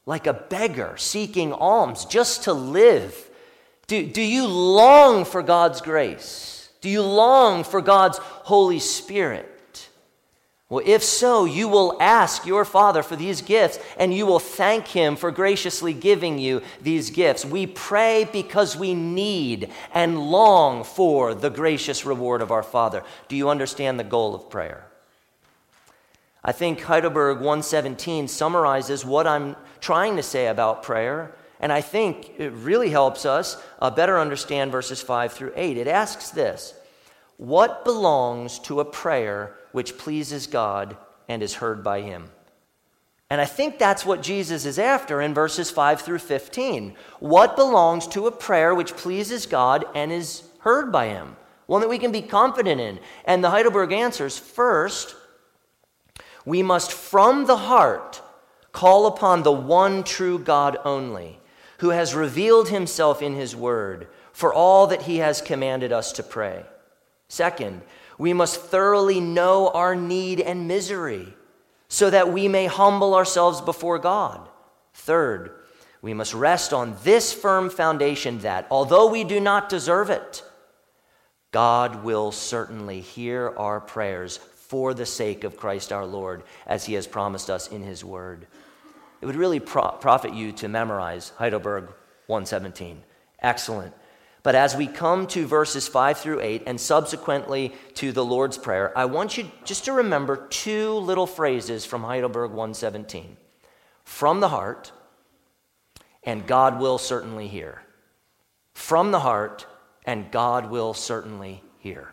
like 0.06 0.26
a 0.26 0.32
beggar 0.32 0.94
seeking 0.96 1.52
alms 1.52 2.04
just 2.04 2.44
to 2.44 2.52
live. 2.52 3.30
Do, 3.86 4.04
do 4.06 4.22
you 4.22 4.46
long 4.46 5.24
for 5.24 5.42
God's 5.42 5.80
grace? 5.80 6.61
Do 6.82 6.90
you 6.90 7.00
long 7.00 7.64
for 7.64 7.80
God's 7.80 8.18
Holy 8.18 8.80
Spirit? 8.80 9.48
Well, 10.68 10.82
if 10.86 11.02
so, 11.02 11.44
you 11.44 11.68
will 11.68 11.98
ask 12.00 12.46
your 12.46 12.64
Father 12.64 13.02
for 13.02 13.14
these 13.14 13.42
gifts 13.42 13.78
and 13.98 14.12
you 14.12 14.24
will 14.24 14.38
thank 14.38 14.88
Him 14.88 15.16
for 15.16 15.30
graciously 15.30 15.92
giving 15.92 16.38
you 16.38 16.62
these 16.80 17.10
gifts. 17.10 17.44
We 17.44 17.66
pray 17.66 18.26
because 18.32 18.74
we 18.74 18.94
need 18.94 19.70
and 19.92 20.30
long 20.30 20.82
for 20.82 21.34
the 21.34 21.50
gracious 21.50 22.06
reward 22.06 22.40
of 22.40 22.50
our 22.50 22.62
Father. 22.62 23.04
Do 23.28 23.36
you 23.36 23.50
understand 23.50 24.00
the 24.00 24.04
goal 24.04 24.34
of 24.34 24.48
prayer? 24.48 24.86
I 26.42 26.52
think 26.52 26.80
Heidelberg 26.80 27.36
117 27.36 28.26
summarizes 28.26 29.04
what 29.04 29.26
I'm 29.26 29.56
trying 29.80 30.16
to 30.16 30.22
say 30.22 30.46
about 30.46 30.82
prayer, 30.82 31.34
and 31.62 31.72
I 31.72 31.80
think 31.80 32.32
it 32.38 32.52
really 32.52 32.90
helps 32.90 33.24
us 33.24 33.56
uh, 33.80 33.90
better 33.90 34.18
understand 34.18 34.70
verses 34.70 35.00
5 35.00 35.32
through 35.32 35.52
8. 35.56 35.78
It 35.78 35.88
asks 35.88 36.30
this 36.30 36.74
What 37.38 37.84
belongs 37.84 38.58
to 38.60 38.80
a 38.80 38.84
prayer? 38.84 39.56
which 39.72 39.98
pleases 39.98 40.46
God 40.46 40.96
and 41.28 41.42
is 41.42 41.54
heard 41.54 41.82
by 41.82 42.02
him. 42.02 42.30
And 43.30 43.40
I 43.40 43.46
think 43.46 43.78
that's 43.78 44.04
what 44.04 44.22
Jesus 44.22 44.66
is 44.66 44.78
after 44.78 45.22
in 45.22 45.32
verses 45.32 45.70
5 45.70 46.02
through 46.02 46.18
15. 46.18 46.94
What 47.18 47.56
belongs 47.56 48.06
to 48.08 48.26
a 48.26 48.32
prayer 48.32 48.74
which 48.74 48.94
pleases 48.94 49.46
God 49.46 49.86
and 49.94 50.12
is 50.12 50.44
heard 50.60 50.92
by 50.92 51.08
him? 51.08 51.36
One 51.66 51.80
that 51.80 51.88
we 51.88 51.98
can 51.98 52.12
be 52.12 52.20
confident 52.20 52.80
in. 52.80 53.00
And 53.24 53.42
the 53.42 53.48
Heidelberg 53.48 53.92
answers 53.92 54.38
first, 54.38 55.16
we 56.44 56.62
must 56.62 56.92
from 56.92 57.46
the 57.46 57.56
heart 57.56 58.20
call 58.72 59.06
upon 59.06 59.42
the 59.42 59.52
one 59.52 60.02
true 60.02 60.38
God 60.38 60.76
only, 60.84 61.38
who 61.82 61.90
has 61.90 62.14
revealed 62.14 62.68
himself 62.68 63.20
in 63.20 63.34
his 63.34 63.56
word 63.56 64.06
for 64.32 64.54
all 64.54 64.86
that 64.86 65.02
he 65.02 65.16
has 65.16 65.40
commanded 65.40 65.90
us 65.90 66.12
to 66.12 66.22
pray. 66.22 66.64
Second, 67.26 67.82
we 68.18 68.32
must 68.32 68.60
thoroughly 68.60 69.18
know 69.18 69.68
our 69.70 69.96
need 69.96 70.40
and 70.40 70.68
misery 70.68 71.34
so 71.88 72.08
that 72.08 72.32
we 72.32 72.46
may 72.46 72.66
humble 72.66 73.16
ourselves 73.16 73.60
before 73.60 73.98
God. 73.98 74.48
Third, 74.94 75.50
we 76.00 76.14
must 76.14 76.34
rest 76.34 76.72
on 76.72 76.96
this 77.02 77.32
firm 77.32 77.68
foundation 77.68 78.38
that, 78.38 78.68
although 78.70 79.10
we 79.10 79.24
do 79.24 79.40
not 79.40 79.68
deserve 79.68 80.08
it, 80.08 80.44
God 81.50 82.04
will 82.04 82.30
certainly 82.30 83.00
hear 83.00 83.52
our 83.58 83.80
prayers 83.80 84.36
for 84.36 84.94
the 84.94 85.04
sake 85.04 85.42
of 85.42 85.56
Christ 85.56 85.90
our 85.90 86.06
Lord, 86.06 86.44
as 86.64 86.84
he 86.84 86.94
has 86.94 87.08
promised 87.08 87.50
us 87.50 87.66
in 87.66 87.82
his 87.82 88.04
word. 88.04 88.46
It 89.22 89.26
would 89.26 89.36
really 89.36 89.60
pro- 89.60 89.92
profit 89.92 90.34
you 90.34 90.50
to 90.52 90.68
memorize 90.68 91.32
Heidelberg 91.38 91.84
117. 92.26 93.02
Excellent. 93.38 93.94
But 94.42 94.56
as 94.56 94.74
we 94.74 94.88
come 94.88 95.28
to 95.28 95.46
verses 95.46 95.86
5 95.86 96.18
through 96.18 96.40
8 96.40 96.64
and 96.66 96.80
subsequently 96.80 97.72
to 97.94 98.10
the 98.10 98.24
Lord's 98.24 98.58
Prayer, 98.58 98.92
I 98.98 99.04
want 99.04 99.38
you 99.38 99.48
just 99.64 99.84
to 99.84 99.92
remember 99.92 100.48
two 100.48 100.94
little 100.94 101.28
phrases 101.28 101.86
from 101.86 102.02
Heidelberg 102.02 102.50
117 102.50 103.36
from 104.04 104.40
the 104.40 104.48
heart, 104.48 104.90
and 106.24 106.44
God 106.44 106.80
will 106.80 106.98
certainly 106.98 107.46
hear. 107.46 107.82
From 108.74 109.12
the 109.12 109.20
heart, 109.20 109.64
and 110.04 110.30
God 110.32 110.70
will 110.70 110.92
certainly 110.92 111.62
hear. 111.78 112.12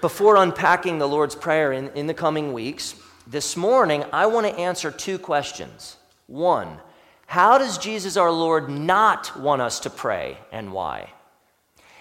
Before 0.00 0.36
unpacking 0.36 0.98
the 0.98 1.06
Lord's 1.06 1.36
Prayer 1.36 1.72
in, 1.72 1.90
in 1.90 2.08
the 2.08 2.14
coming 2.14 2.52
weeks, 2.52 2.96
this 3.30 3.56
morning 3.56 4.04
I 4.12 4.26
want 4.26 4.46
to 4.46 4.58
answer 4.58 4.90
two 4.90 5.18
questions. 5.18 5.96
One, 6.26 6.78
how 7.26 7.58
does 7.58 7.78
Jesus 7.78 8.16
our 8.16 8.30
Lord 8.30 8.68
not 8.68 9.38
want 9.38 9.62
us 9.62 9.80
to 9.80 9.90
pray 9.90 10.36
and 10.50 10.72
why? 10.72 11.10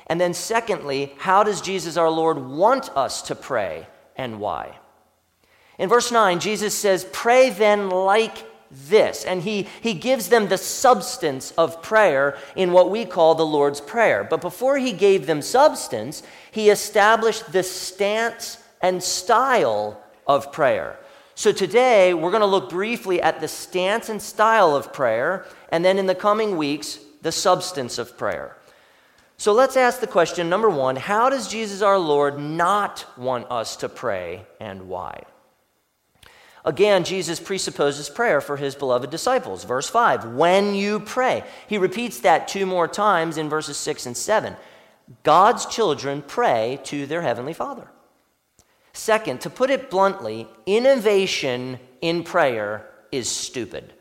And 0.08 0.20
then, 0.20 0.34
secondly, 0.34 1.14
how 1.20 1.44
does 1.44 1.62
Jesus 1.62 1.96
our 1.96 2.10
Lord 2.10 2.40
want 2.40 2.90
us 2.98 3.22
to 3.24 3.36
pray 3.36 3.86
and 4.16 4.40
why? 4.40 4.76
In 5.78 5.88
verse 5.88 6.12
9, 6.12 6.40
Jesus 6.40 6.74
says, 6.74 7.06
Pray 7.14 7.52
then 7.52 7.92
like 7.92 8.44
this. 8.72 9.24
And 9.24 9.44
he, 9.44 9.68
he 9.82 9.94
gives 9.94 10.30
them 10.30 10.48
the 10.48 10.58
substance 10.58 11.52
of 11.52 11.84
prayer 11.84 12.40
in 12.56 12.72
what 12.72 12.90
we 12.90 13.06
call 13.06 13.36
the 13.36 13.46
Lord's 13.46 13.82
Prayer. 13.82 14.24
But 14.28 14.42
before 14.42 14.80
he 14.80 14.94
gave 14.94 15.28
them 15.28 15.44
substance, 15.44 16.24
he 16.50 16.72
established 16.72 17.52
the 17.52 17.62
stance 17.62 18.58
and 18.82 19.04
style 19.04 20.02
of 20.26 20.52
prayer. 20.52 20.98
So 21.40 21.54
today, 21.54 22.14
we're 22.14 22.32
going 22.32 22.42
to 22.42 22.46
look 22.46 22.70
briefly 22.70 23.22
at 23.22 23.40
the 23.40 23.48
stance 23.48 24.10
and 24.10 24.22
style 24.22 24.76
of 24.76 24.92
prayer, 24.92 25.46
and 25.72 25.86
then 25.86 25.98
in 25.98 26.06
the 26.06 26.14
coming 26.14 26.58
weeks, 26.58 27.00
the 27.22 27.32
substance 27.32 27.98
of 27.98 28.18
prayer. 28.18 28.58
So 29.38 29.54
let's 29.54 29.78
ask 29.78 30.02
the 30.02 30.06
question 30.06 30.50
number 30.50 30.70
one 30.70 30.98
how 30.98 31.30
does 31.30 31.48
Jesus 31.48 31.82
our 31.82 31.98
Lord 31.98 32.38
not 32.38 33.06
want 33.18 33.50
us 33.50 33.78
to 33.78 33.88
pray, 33.88 34.46
and 34.60 34.90
why? 34.90 35.24
Again, 36.66 37.06
Jesus 37.06 37.40
presupposes 37.40 38.10
prayer 38.10 38.42
for 38.42 38.58
his 38.58 38.76
beloved 38.76 39.10
disciples. 39.10 39.64
Verse 39.64 39.90
5, 39.90 40.34
when 40.34 40.76
you 40.76 41.00
pray. 41.00 41.46
He 41.68 41.78
repeats 41.78 42.20
that 42.20 42.50
two 42.50 42.66
more 42.66 42.90
times 42.90 43.38
in 43.38 43.48
verses 43.48 43.78
6 43.78 44.08
and 44.08 44.18
7. 44.18 44.58
God's 45.24 45.66
children 45.68 46.22
pray 46.22 46.82
to 46.84 47.06
their 47.06 47.22
heavenly 47.22 47.54
Father. 47.54 47.88
Second, 49.00 49.40
to 49.42 49.50
put 49.50 49.70
it 49.70 49.90
bluntly, 49.90 50.46
innovation 50.66 51.80
in 52.02 52.22
prayer 52.22 52.86
is 53.14 53.30
stupid. 53.30 53.94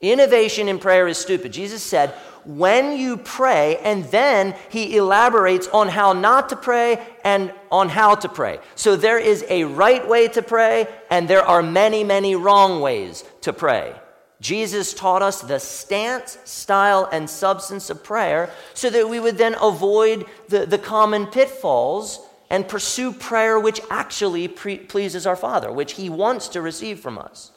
Innovation 0.00 0.66
in 0.66 0.80
prayer 0.80 1.06
is 1.06 1.16
stupid. 1.16 1.52
Jesus 1.52 1.80
said, 1.80 2.10
when 2.44 2.98
you 2.98 3.16
pray, 3.16 3.76
and 3.84 4.04
then 4.06 4.56
he 4.68 4.96
elaborates 4.96 5.68
on 5.68 5.88
how 5.88 6.12
not 6.12 6.48
to 6.48 6.56
pray 6.56 7.06
and 7.22 7.54
on 7.70 7.88
how 7.88 8.16
to 8.16 8.28
pray. 8.28 8.58
So 8.74 8.96
there 8.96 9.20
is 9.20 9.44
a 9.48 9.62
right 9.62 10.06
way 10.06 10.26
to 10.26 10.42
pray, 10.42 10.88
and 11.08 11.28
there 11.28 11.44
are 11.44 11.62
many, 11.62 12.02
many 12.02 12.34
wrong 12.34 12.80
ways 12.80 13.22
to 13.42 13.52
pray. 13.52 13.94
Jesus 14.40 14.92
taught 14.92 15.22
us 15.22 15.40
the 15.40 15.60
stance, 15.60 16.36
style, 16.44 17.08
and 17.12 17.30
substance 17.30 17.90
of 17.90 18.02
prayer 18.02 18.50
so 18.74 18.90
that 18.90 19.08
we 19.08 19.20
would 19.20 19.38
then 19.38 19.54
avoid 19.62 20.26
the, 20.48 20.66
the 20.66 20.78
common 20.78 21.28
pitfalls 21.28 22.18
and 22.50 22.68
pursue 22.68 23.12
prayer 23.12 23.58
which 23.58 23.80
actually 23.90 24.48
pre- 24.48 24.78
pleases 24.78 25.26
our 25.26 25.36
Father, 25.36 25.72
which 25.72 25.92
He 25.92 26.08
wants 26.08 26.48
to 26.48 26.60
receive 26.60 27.00
from 27.00 27.18
us. 27.18 27.52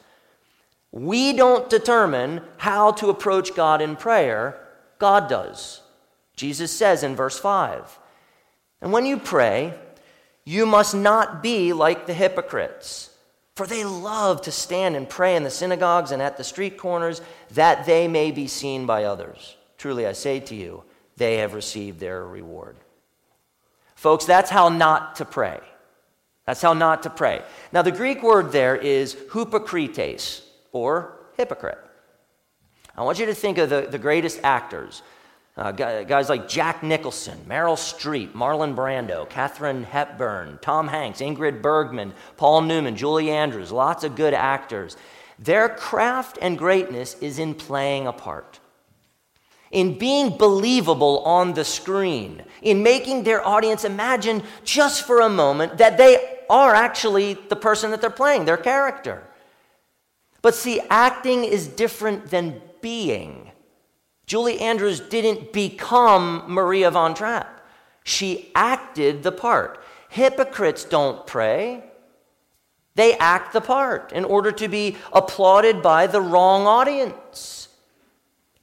We 0.90 1.32
don't 1.32 1.68
determine 1.68 2.40
how 2.56 2.92
to 2.92 3.10
approach 3.10 3.54
God 3.54 3.82
in 3.82 3.96
prayer, 3.96 4.58
God 4.98 5.28
does. 5.28 5.82
Jesus 6.34 6.74
says 6.74 7.02
in 7.02 7.14
verse 7.16 7.38
5 7.38 7.98
And 8.80 8.92
when 8.92 9.04
you 9.04 9.18
pray, 9.18 9.74
you 10.44 10.64
must 10.64 10.94
not 10.94 11.42
be 11.42 11.72
like 11.72 12.06
the 12.06 12.14
hypocrites, 12.14 13.10
for 13.54 13.66
they 13.66 13.84
love 13.84 14.40
to 14.42 14.52
stand 14.52 14.96
and 14.96 15.08
pray 15.08 15.36
in 15.36 15.44
the 15.44 15.50
synagogues 15.50 16.10
and 16.10 16.22
at 16.22 16.36
the 16.38 16.44
street 16.44 16.78
corners, 16.78 17.20
that 17.50 17.84
they 17.84 18.08
may 18.08 18.30
be 18.30 18.46
seen 18.46 18.86
by 18.86 19.04
others. 19.04 19.56
Truly, 19.76 20.06
I 20.06 20.12
say 20.12 20.40
to 20.40 20.54
you, 20.54 20.84
they 21.16 21.38
have 21.38 21.52
received 21.52 22.00
their 22.00 22.24
reward. 22.24 22.76
Folks, 23.98 24.26
that's 24.26 24.48
how 24.48 24.68
not 24.68 25.16
to 25.16 25.24
pray. 25.24 25.58
That's 26.46 26.62
how 26.62 26.72
not 26.72 27.02
to 27.02 27.10
pray. 27.10 27.42
Now, 27.72 27.82
the 27.82 27.90
Greek 27.90 28.22
word 28.22 28.52
there 28.52 28.76
is 28.76 29.16
hypocrites, 29.34 30.42
or 30.70 31.18
hypocrite. 31.36 31.78
I 32.96 33.02
want 33.02 33.18
you 33.18 33.26
to 33.26 33.34
think 33.34 33.58
of 33.58 33.70
the, 33.70 33.88
the 33.90 33.98
greatest 33.98 34.38
actors. 34.44 35.02
Uh, 35.56 35.72
guys 35.72 36.28
like 36.28 36.48
Jack 36.48 36.84
Nicholson, 36.84 37.40
Meryl 37.48 37.74
Streep, 37.74 38.34
Marlon 38.34 38.76
Brando, 38.76 39.28
Katharine 39.28 39.82
Hepburn, 39.82 40.60
Tom 40.62 40.86
Hanks, 40.86 41.20
Ingrid 41.20 41.60
Bergman, 41.60 42.14
Paul 42.36 42.60
Newman, 42.60 42.94
Julie 42.94 43.32
Andrews, 43.32 43.72
lots 43.72 44.04
of 44.04 44.14
good 44.14 44.32
actors. 44.32 44.96
Their 45.40 45.68
craft 45.68 46.38
and 46.40 46.56
greatness 46.56 47.16
is 47.20 47.40
in 47.40 47.52
playing 47.52 48.06
a 48.06 48.12
part 48.12 48.60
in 49.70 49.98
being 49.98 50.36
believable 50.36 51.20
on 51.20 51.54
the 51.54 51.64
screen, 51.64 52.42
in 52.62 52.82
making 52.82 53.24
their 53.24 53.46
audience 53.46 53.84
imagine 53.84 54.42
just 54.64 55.06
for 55.06 55.20
a 55.20 55.28
moment 55.28 55.78
that 55.78 55.98
they 55.98 56.38
are 56.48 56.74
actually 56.74 57.34
the 57.34 57.56
person 57.56 57.90
that 57.90 58.00
they're 58.00 58.10
playing, 58.10 58.44
their 58.44 58.56
character. 58.56 59.22
But 60.40 60.54
see, 60.54 60.80
acting 60.88 61.44
is 61.44 61.68
different 61.68 62.30
than 62.30 62.62
being. 62.80 63.50
Julie 64.26 64.60
Andrews 64.60 65.00
didn't 65.00 65.52
become 65.52 66.44
Maria 66.48 66.90
von 66.90 67.14
Trapp, 67.14 67.66
she 68.04 68.50
acted 68.54 69.22
the 69.22 69.32
part. 69.32 69.82
Hypocrites 70.08 70.84
don't 70.84 71.26
pray. 71.26 71.84
They 72.94 73.16
act 73.18 73.52
the 73.52 73.60
part 73.60 74.12
in 74.12 74.24
order 74.24 74.50
to 74.52 74.68
be 74.68 74.96
applauded 75.12 75.82
by 75.82 76.06
the 76.06 76.20
wrong 76.20 76.66
audience. 76.66 77.57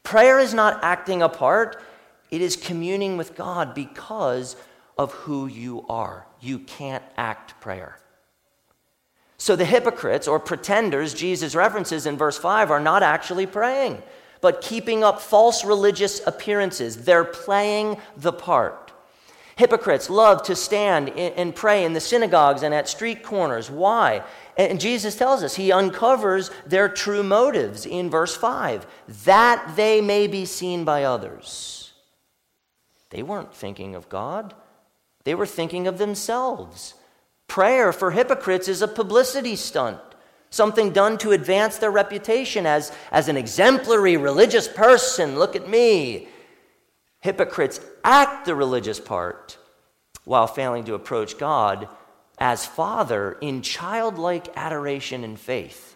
Prayer 0.05 0.39
is 0.39 0.53
not 0.53 0.83
acting 0.83 1.21
a 1.21 1.27
part, 1.27 1.81
it 2.31 2.39
is 2.39 2.55
communing 2.55 3.17
with 3.17 3.35
God 3.35 3.73
because 3.73 4.55
of 4.97 5.11
who 5.11 5.47
you 5.47 5.85
are. 5.89 6.25
You 6.39 6.59
can't 6.59 7.03
act 7.17 7.59
prayer. 7.59 7.99
So 9.37 9.55
the 9.55 9.65
hypocrites 9.65 10.27
or 10.27 10.39
pretenders 10.39 11.13
Jesus 11.13 11.55
references 11.55 12.05
in 12.05 12.17
verse 12.17 12.37
5 12.37 12.71
are 12.71 12.79
not 12.79 13.03
actually 13.03 13.45
praying, 13.45 14.01
but 14.41 14.61
keeping 14.61 15.03
up 15.03 15.19
false 15.19 15.65
religious 15.65 16.25
appearances. 16.25 17.03
They're 17.03 17.25
playing 17.25 17.97
the 18.15 18.31
part. 18.31 18.93
Hypocrites 19.57 20.09
love 20.09 20.43
to 20.43 20.55
stand 20.55 21.09
and 21.09 21.55
pray 21.55 21.83
in 21.83 21.93
the 21.93 22.01
synagogues 22.01 22.61
and 22.61 22.73
at 22.73 22.89
street 22.89 23.23
corners. 23.23 23.71
Why? 23.71 24.21
And 24.57 24.79
Jesus 24.79 25.15
tells 25.15 25.43
us 25.43 25.55
he 25.55 25.71
uncovers 25.71 26.49
their 26.65 26.87
true 26.87 27.23
motives 27.23 27.85
in 27.85 28.09
verse 28.09 28.35
5 28.35 28.87
that 29.25 29.73
they 29.75 30.01
may 30.01 30.27
be 30.27 30.45
seen 30.45 30.85
by 30.85 31.03
others. 31.03 31.91
They 33.09 33.21
weren't 33.21 33.53
thinking 33.53 33.95
of 33.95 34.09
God, 34.09 34.53
they 35.23 35.35
were 35.35 35.45
thinking 35.45 35.87
of 35.87 35.97
themselves. 35.97 36.93
Prayer 37.47 37.93
for 37.93 38.11
hypocrites 38.11 38.67
is 38.67 38.81
a 38.81 38.87
publicity 38.87 39.55
stunt, 39.55 39.99
something 40.49 40.91
done 40.91 41.17
to 41.19 41.31
advance 41.31 41.77
their 41.77 41.91
reputation 41.91 42.65
as, 42.65 42.91
as 43.11 43.27
an 43.27 43.37
exemplary 43.37 44.17
religious 44.17 44.67
person. 44.67 45.37
Look 45.37 45.55
at 45.55 45.69
me. 45.69 46.27
Hypocrites 47.19 47.79
act 48.03 48.45
the 48.45 48.55
religious 48.55 48.99
part 48.99 49.57
while 50.23 50.47
failing 50.47 50.85
to 50.85 50.95
approach 50.95 51.37
God 51.37 51.87
as 52.37 52.65
Father 52.65 53.37
in 53.41 53.61
childlike 53.61 54.49
adoration 54.55 55.23
and 55.23 55.39
faith. 55.39 55.95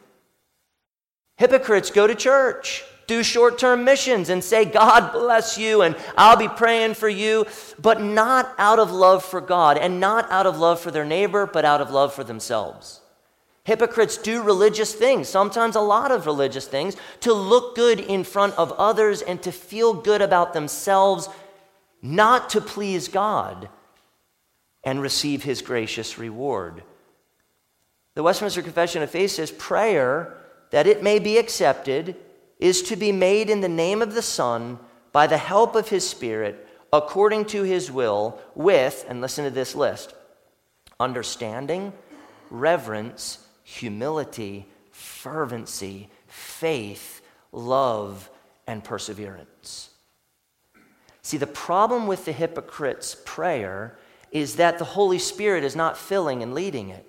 Hypocrites 1.38 1.92
go 1.92 2.08
to 2.08 2.16
church, 2.16 2.84
do 3.08 3.24
short 3.24 3.58
term 3.58 3.84
missions, 3.84 4.30
and 4.30 4.44
say, 4.44 4.66
God 4.66 5.12
bless 5.12 5.58
you, 5.58 5.82
and 5.82 5.96
I'll 6.18 6.38
be 6.38 6.48
praying 6.48 6.94
for 6.94 7.10
you, 7.10 7.46
but 7.80 8.02
not 8.02 8.54
out 8.58 8.80
of 8.80 8.92
love 8.92 9.24
for 9.24 9.42
God, 9.42 9.78
and 9.78 10.00
not 10.00 10.30
out 10.32 10.46
of 10.46 10.60
love 10.60 10.80
for 10.80 10.92
their 10.92 11.06
neighbor, 11.06 11.46
but 11.46 11.66
out 11.66 11.82
of 11.82 11.92
love 11.92 12.14
for 12.14 12.24
themselves. 12.24 13.02
Hypocrites 13.64 14.18
do 14.18 14.42
religious 14.42 14.94
things, 14.94 15.28
sometimes 15.28 15.76
a 15.76 15.82
lot 15.82 16.12
of 16.12 16.26
religious 16.26 16.68
things, 16.68 16.96
to 17.22 17.34
look 17.34 17.76
good 17.76 18.00
in 18.00 18.24
front 18.24 18.58
of 18.58 18.72
others 18.74 19.22
and 19.22 19.42
to 19.44 19.52
feel 19.52 19.94
good 19.94 20.22
about 20.22 20.54
themselves, 20.54 21.30
not 22.02 22.50
to 22.50 22.62
please 22.62 23.08
God 23.08 23.70
and 24.84 25.02
receive 25.02 25.44
his 25.44 25.62
gracious 25.62 26.18
reward. 26.18 26.84
The 28.16 28.24
Westminster 28.24 28.62
Confession 28.62 29.02
of 29.02 29.10
Faith 29.10 29.32
says 29.32 29.52
prayer, 29.52 30.38
that 30.72 30.88
it 30.88 31.04
may 31.04 31.20
be 31.20 31.38
accepted, 31.38 32.16
is 32.60 32.82
to 32.84 32.96
be 32.96 33.12
made 33.12 33.50
in 33.50 33.62
the 33.62 33.70
name 33.70 34.02
of 34.02 34.14
the 34.14 34.22
Son 34.22 34.80
by 35.12 35.28
the 35.28 35.38
help 35.38 35.76
of 35.76 35.90
his 35.90 36.08
Spirit, 36.08 36.68
according 36.92 37.46
to 37.46 37.64
his 37.64 37.92
will, 37.92 38.40
with, 38.56 39.06
and 39.08 39.22
listen 39.22 39.46
to 39.46 39.52
this 39.52 39.76
list 39.76 40.14
understanding, 41.00 41.94
reverence, 42.50 43.48
humility, 43.64 44.66
fervency, 44.92 46.10
faith, 46.28 47.22
love, 47.52 48.30
and 48.68 48.84
perseverance. 48.84 49.90
See, 51.22 51.38
the 51.38 51.48
problem 51.48 52.08
with 52.08 52.26
the 52.26 52.32
hypocrite's 52.32 53.16
prayer 53.26 53.98
is 54.32 54.56
that 54.56 54.78
the 54.78 54.86
Holy 54.86 55.20
Spirit 55.20 55.64
is 55.64 55.76
not 55.76 55.98
filling 55.98 56.44
and 56.44 56.54
leading 56.54 56.90
it. 56.90 57.06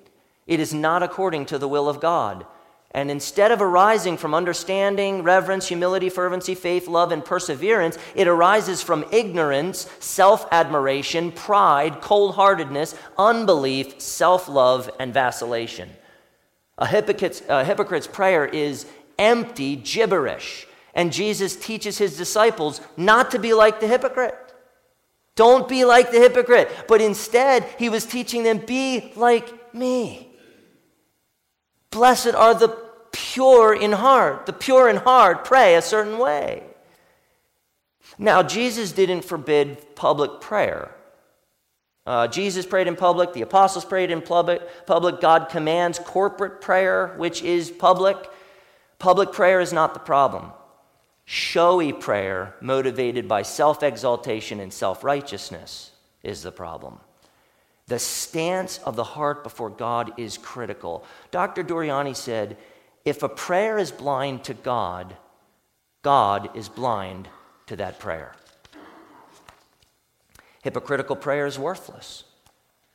It 0.47 0.61
is 0.61 0.75
not 0.75 1.03
according 1.03 1.47
to 1.47 1.59
the 1.59 1.69
will 1.69 1.89
of 1.89 2.01
God. 2.01 2.47
And 2.93 3.09
instead 3.09 3.53
of 3.53 3.63
arising 3.63 4.17
from 4.17 4.35
understanding, 4.35 5.23
reverence, 5.23 5.69
humility, 5.69 6.09
fervency, 6.09 6.57
faith, 6.57 6.89
love, 6.89 7.13
and 7.13 7.25
perseverance, 7.25 7.97
it 8.17 8.27
arises 8.27 8.83
from 8.83 9.05
ignorance, 9.13 9.89
self 10.01 10.47
admiration, 10.51 11.31
pride, 11.31 12.01
cold 12.01 12.35
heartedness, 12.35 12.97
unbelief, 13.17 14.01
self 14.01 14.49
love, 14.49 14.91
and 14.99 15.15
vacillation. 15.15 15.89
A 16.79 16.87
hypocrite's, 16.87 17.43
a 17.49 17.65
hypocrite's 17.65 18.09
prayer 18.09 18.45
is 18.45 18.87
empty 19.19 19.77
gibberish. 19.77 20.67
And 20.93 21.13
Jesus 21.13 21.55
teaches 21.55 21.99
his 21.99 22.17
disciples 22.17 22.81
not 22.97 23.31
to 23.31 23.39
be 23.39 23.55
like 23.55 23.79
the 23.79 23.87
hypocrite. 23.87 24.50
Don't 25.41 25.67
be 25.67 25.87
like 25.87 26.11
the 26.11 26.19
hypocrite. 26.19 26.71
But 26.87 27.01
instead, 27.01 27.65
he 27.79 27.89
was 27.89 28.05
teaching 28.05 28.43
them, 28.43 28.59
be 28.59 29.11
like 29.17 29.75
me. 29.75 30.29
Blessed 31.91 32.35
are 32.35 32.53
the 32.53 32.69
pure 33.11 33.73
in 33.73 33.93
heart. 33.93 34.45
The 34.45 34.53
pure 34.53 34.91
in 34.91 34.97
heart 34.97 35.47
pray 35.47 35.77
a 35.77 35.81
certain 35.81 36.19
way. 36.19 36.63
Now, 38.19 38.43
Jesus 38.43 38.93
didn't 38.93 39.23
forbid 39.23 39.97
public 39.97 40.43
prayer. 40.43 40.95
Uh, 42.05 42.29
Jesus 42.29 42.67
prayed 42.67 42.87
in 42.87 42.95
public, 42.95 43.33
the 43.33 43.41
apostles 43.41 43.87
prayed 43.87 44.11
in 44.11 44.21
public, 44.21 44.61
public. 44.85 45.23
God 45.23 45.49
commands 45.49 45.99
corporate 45.99 46.61
prayer, 46.61 47.15
which 47.17 47.41
is 47.41 47.71
public. 47.71 48.19
Public 48.99 49.33
prayer 49.33 49.63
is 49.63 49.73
not 49.73 49.95
the 49.95 50.01
problem 50.01 50.53
showy 51.33 51.93
prayer 51.93 52.57
motivated 52.61 53.29
by 53.29 53.41
self 53.41 53.85
exaltation 53.85 54.59
and 54.59 54.73
self 54.73 55.05
righteousness 55.05 55.93
is 56.25 56.43
the 56.43 56.51
problem. 56.51 56.99
The 57.87 58.01
stance 58.01 58.79
of 58.79 58.97
the 58.97 59.05
heart 59.05 59.45
before 59.45 59.71
God 59.71 60.13
is 60.19 60.37
critical. 60.37 61.05
Dr. 61.31 61.63
Doriani 61.63 62.17
said 62.17 62.57
if 63.05 63.23
a 63.23 63.29
prayer 63.29 63.79
is 63.79 63.93
blind 63.93 64.43
to 64.45 64.55
God, 64.55 65.17
God 66.03 66.51
is 66.57 66.69
blind 66.69 67.29
to 67.69 67.77
that 67.77 68.01
prayer. 68.01 68.35
Hypocritical 70.65 71.15
prayer 71.15 71.47
is 71.47 71.61
worthless. 71.61 72.25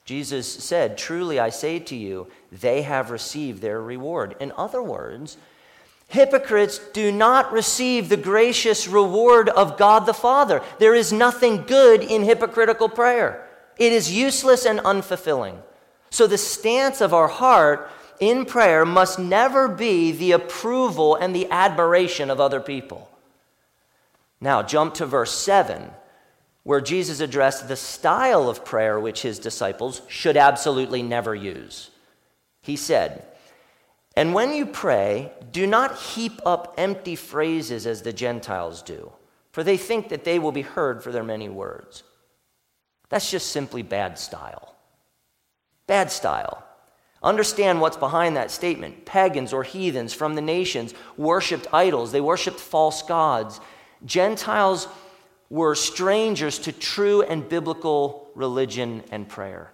Jesus 0.04 0.46
said, 0.46 0.98
Truly 0.98 1.40
I 1.40 1.52
say 1.52 1.80
to 1.80 1.96
you, 1.96 2.28
they 2.52 2.82
have 2.82 3.12
received 3.12 3.62
their 3.62 3.82
reward. 3.82 4.36
In 4.42 4.52
other 4.58 4.84
words, 4.84 5.38
Hypocrites 6.16 6.80
do 6.94 7.12
not 7.12 7.52
receive 7.52 8.08
the 8.08 8.16
gracious 8.16 8.88
reward 8.88 9.50
of 9.50 9.78
God 9.78 10.06
the 10.06 10.14
Father. 10.14 10.62
There 10.80 10.96
is 10.96 11.12
nothing 11.12 11.64
good 11.64 12.02
in 12.02 12.24
hypocritical 12.24 12.88
prayer, 12.88 13.46
it 13.78 13.92
is 13.92 14.12
useless 14.12 14.66
and 14.66 14.80
unfulfilling. 14.80 15.58
So, 16.10 16.26
the 16.26 16.38
stance 16.38 17.02
of 17.02 17.14
our 17.14 17.28
heart 17.28 17.92
in 18.22 18.46
prayer 18.46 18.86
must 18.86 19.20
never 19.20 19.68
be 19.68 20.14
the 20.14 20.32
approval 20.32 21.16
and 21.16 21.36
the 21.36 21.52
admiration 21.52 22.32
of 22.32 22.40
other 22.40 22.62
people. 22.62 23.10
Now, 24.40 24.64
jump 24.64 24.94
to 24.96 25.06
verse 25.06 25.38
7, 25.38 25.92
where 26.64 26.80
Jesus 26.80 27.20
addressed 27.20 27.68
the 27.68 27.76
style 27.76 28.48
of 28.48 28.64
prayer 28.64 28.98
which 28.98 29.24
his 29.24 29.38
disciples 29.38 30.02
should 30.08 30.38
absolutely 30.38 31.04
never 31.04 31.36
use. 31.36 31.90
He 32.62 32.78
said, 32.78 33.26
and 34.16 34.34
when 34.34 34.54
you 34.54 34.66
pray, 34.66 35.32
do 35.52 35.68
not 35.68 35.98
heap 35.98 36.40
up 36.46 36.76
empty 36.78 37.16
phrases 37.16 37.86
as 37.86 38.02
the 38.02 38.14
Gentiles 38.14 38.82
do, 38.82 39.12
for 39.52 39.64
they 39.64 39.78
think 39.78 40.10
that 40.10 40.24
they 40.24 40.40
will 40.40 40.54
be 40.54 40.62
heard 40.62 41.04
for 41.04 41.12
their 41.12 41.24
many 41.24 41.50
words. 41.50 42.04
That's 43.10 43.30
just 43.30 43.52
simply 43.52 43.82
bad 43.82 44.18
style. 44.18 44.76
Bad 45.88 46.12
style. 46.12 46.64
Understand 47.22 47.82
what's 47.82 47.98
behind 47.98 48.38
that 48.38 48.52
statement. 48.52 49.06
Pagans 49.06 49.52
or 49.52 49.64
heathens 49.64 50.14
from 50.14 50.36
the 50.36 50.42
nations 50.42 50.94
worshiped 51.18 51.68
idols, 51.74 52.12
they 52.12 52.22
worshiped 52.22 52.60
false 52.60 53.02
gods. 53.02 53.60
Gentiles 54.06 54.88
were 55.50 55.76
strangers 55.76 56.60
to 56.60 56.72
true 56.72 57.22
and 57.22 57.48
biblical 57.48 58.30
religion 58.36 59.04
and 59.12 59.28
prayer. 59.28 59.72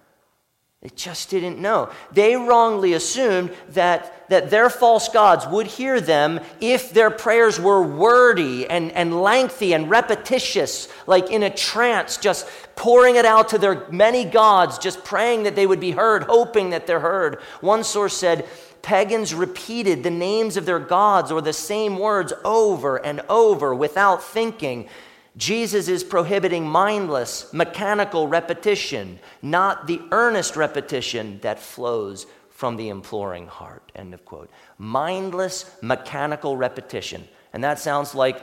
They 0.82 0.90
just 0.96 1.30
didn't 1.30 1.60
know. 1.60 1.90
They 2.10 2.34
wrongly 2.34 2.94
assumed 2.94 3.52
that, 3.68 4.28
that 4.30 4.50
their 4.50 4.68
false 4.68 5.08
gods 5.08 5.46
would 5.46 5.68
hear 5.68 6.00
them 6.00 6.40
if 6.60 6.92
their 6.92 7.10
prayers 7.10 7.60
were 7.60 7.80
wordy 7.80 8.68
and, 8.68 8.90
and 8.90 9.22
lengthy 9.22 9.74
and 9.74 9.88
repetitious, 9.88 10.88
like 11.06 11.30
in 11.30 11.44
a 11.44 11.50
trance, 11.50 12.16
just 12.16 12.48
pouring 12.74 13.14
it 13.14 13.24
out 13.24 13.50
to 13.50 13.58
their 13.58 13.88
many 13.90 14.24
gods, 14.24 14.76
just 14.76 15.04
praying 15.04 15.44
that 15.44 15.54
they 15.54 15.68
would 15.68 15.78
be 15.78 15.92
heard, 15.92 16.24
hoping 16.24 16.70
that 16.70 16.88
they're 16.88 16.98
heard. 16.98 17.40
One 17.60 17.84
source 17.84 18.16
said, 18.16 18.48
Pagans 18.82 19.32
repeated 19.32 20.02
the 20.02 20.10
names 20.10 20.56
of 20.56 20.66
their 20.66 20.80
gods 20.80 21.30
or 21.30 21.40
the 21.40 21.52
same 21.52 21.96
words 21.96 22.32
over 22.44 22.96
and 22.96 23.20
over 23.28 23.72
without 23.72 24.24
thinking. 24.24 24.88
Jesus 25.36 25.88
is 25.88 26.04
prohibiting 26.04 26.66
mindless, 26.66 27.52
mechanical 27.52 28.28
repetition, 28.28 29.18
not 29.40 29.86
the 29.86 30.00
earnest 30.10 30.56
repetition 30.56 31.38
that 31.40 31.58
flows 31.58 32.26
from 32.50 32.76
the 32.76 32.90
imploring 32.90 33.46
heart. 33.46 33.90
End 33.96 34.12
of 34.12 34.24
quote. 34.24 34.50
Mindless, 34.78 35.74
mechanical 35.80 36.56
repetition. 36.56 37.26
And 37.52 37.64
that 37.64 37.78
sounds 37.78 38.14
like 38.14 38.42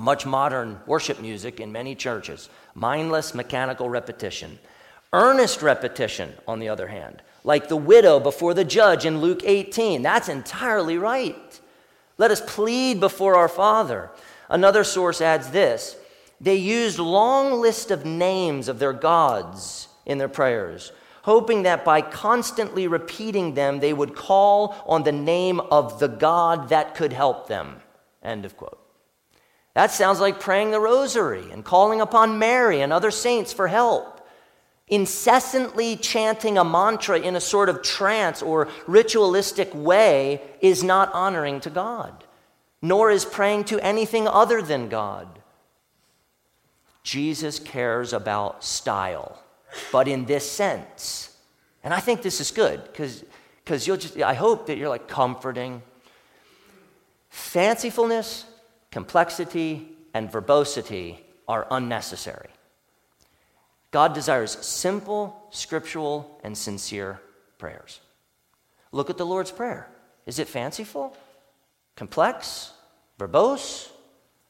much 0.00 0.26
modern 0.26 0.80
worship 0.86 1.20
music 1.20 1.60
in 1.60 1.70
many 1.72 1.94
churches. 1.94 2.48
Mindless, 2.74 3.34
mechanical 3.34 3.88
repetition. 3.88 4.58
Earnest 5.12 5.62
repetition, 5.62 6.32
on 6.46 6.58
the 6.58 6.68
other 6.68 6.88
hand, 6.88 7.22
like 7.44 7.68
the 7.68 7.76
widow 7.76 8.20
before 8.20 8.54
the 8.54 8.64
judge 8.64 9.06
in 9.06 9.20
Luke 9.20 9.42
18. 9.44 10.02
That's 10.02 10.28
entirely 10.28 10.98
right. 10.98 11.60
Let 12.18 12.30
us 12.30 12.42
plead 12.44 12.98
before 13.00 13.36
our 13.36 13.48
Father. 13.48 14.10
Another 14.48 14.84
source 14.84 15.20
adds 15.20 15.50
this 15.50 15.96
they 16.40 16.56
used 16.56 16.98
long 16.98 17.60
list 17.60 17.90
of 17.90 18.04
names 18.04 18.68
of 18.68 18.78
their 18.78 18.92
gods 18.92 19.88
in 20.06 20.18
their 20.18 20.28
prayers, 20.28 20.92
hoping 21.22 21.64
that 21.64 21.84
by 21.84 22.00
constantly 22.00 22.86
repeating 22.86 23.54
them, 23.54 23.80
they 23.80 23.92
would 23.92 24.14
call 24.14 24.74
on 24.86 25.02
the 25.02 25.12
name 25.12 25.60
of 25.60 25.98
the 25.98 26.08
God 26.08 26.68
that 26.68 26.94
could 26.94 27.12
help 27.12 27.48
them. 27.48 27.80
End 28.22 28.44
of 28.44 28.56
quote. 28.56 28.80
That 29.74 29.90
sounds 29.90 30.18
like 30.18 30.40
praying 30.40 30.70
the 30.70 30.80
rosary 30.80 31.50
and 31.52 31.64
calling 31.64 32.00
upon 32.00 32.38
Mary 32.38 32.80
and 32.80 32.92
other 32.92 33.10
saints 33.10 33.52
for 33.52 33.68
help. 33.68 34.26
Incessantly 34.88 35.96
chanting 35.96 36.56
a 36.56 36.64
mantra 36.64 37.20
in 37.20 37.36
a 37.36 37.40
sort 37.40 37.68
of 37.68 37.82
trance 37.82 38.42
or 38.42 38.68
ritualistic 38.86 39.72
way 39.74 40.40
is 40.60 40.82
not 40.82 41.12
honoring 41.12 41.60
to 41.60 41.70
God, 41.70 42.24
nor 42.80 43.10
is 43.10 43.24
praying 43.24 43.64
to 43.64 43.80
anything 43.80 44.28
other 44.28 44.62
than 44.62 44.88
God. 44.88 45.40
Jesus 47.02 47.58
cares 47.58 48.12
about 48.12 48.62
style, 48.62 49.42
but 49.90 50.06
in 50.08 50.26
this 50.26 50.50
sense. 50.50 51.36
And 51.82 51.94
I 51.94 52.00
think 52.00 52.22
this 52.22 52.40
is 52.40 52.50
good 52.50 52.82
because 52.84 53.86
you'll 53.86 53.96
just 53.96 54.20
I 54.20 54.34
hope 54.34 54.66
that 54.66 54.76
you're 54.76 54.88
like 54.88 55.08
comforting. 55.08 55.82
Fancifulness, 57.30 58.44
complexity, 58.90 59.88
and 60.12 60.30
verbosity 60.30 61.24
are 61.46 61.66
unnecessary. 61.70 62.50
God 63.90 64.12
desires 64.12 64.52
simple, 64.64 65.46
scriptural, 65.50 66.40
and 66.44 66.56
sincere 66.56 67.20
prayers. 67.56 68.00
Look 68.92 69.08
at 69.08 69.16
the 69.16 69.24
Lord's 69.24 69.50
Prayer. 69.50 69.88
Is 70.26 70.38
it 70.38 70.48
fanciful? 70.48 71.16
Complex? 71.98 72.70
Verbose? 73.18 73.90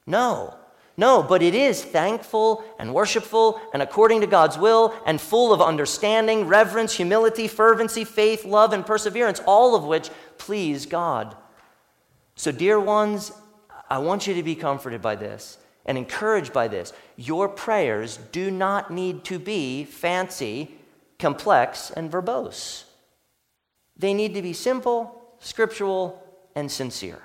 No. 0.06 0.54
No, 0.98 1.22
but 1.22 1.42
it 1.42 1.54
is 1.54 1.82
thankful 1.82 2.62
and 2.78 2.92
worshipful 2.92 3.58
and 3.72 3.80
according 3.80 4.20
to 4.20 4.26
God's 4.26 4.58
will 4.58 4.94
and 5.06 5.18
full 5.18 5.54
of 5.54 5.62
understanding, 5.62 6.46
reverence, 6.46 6.92
humility, 6.92 7.48
fervency, 7.48 8.04
faith, 8.04 8.44
love, 8.44 8.74
and 8.74 8.84
perseverance, 8.84 9.40
all 9.46 9.74
of 9.74 9.84
which 9.84 10.10
please 10.36 10.84
God. 10.84 11.38
So, 12.36 12.52
dear 12.52 12.78
ones, 12.78 13.32
I 13.88 13.96
want 13.96 14.26
you 14.26 14.34
to 14.34 14.42
be 14.42 14.54
comforted 14.54 15.00
by 15.00 15.16
this 15.16 15.56
and 15.86 15.96
encouraged 15.96 16.52
by 16.52 16.68
this. 16.68 16.92
Your 17.16 17.48
prayers 17.48 18.18
do 18.30 18.50
not 18.50 18.90
need 18.90 19.24
to 19.24 19.38
be 19.38 19.84
fancy, 19.84 20.74
complex, 21.18 21.90
and 21.90 22.12
verbose. 22.12 22.84
They 23.96 24.12
need 24.12 24.34
to 24.34 24.42
be 24.42 24.52
simple, 24.52 25.22
scriptural, 25.38 26.22
and 26.54 26.70
sincere. 26.70 27.22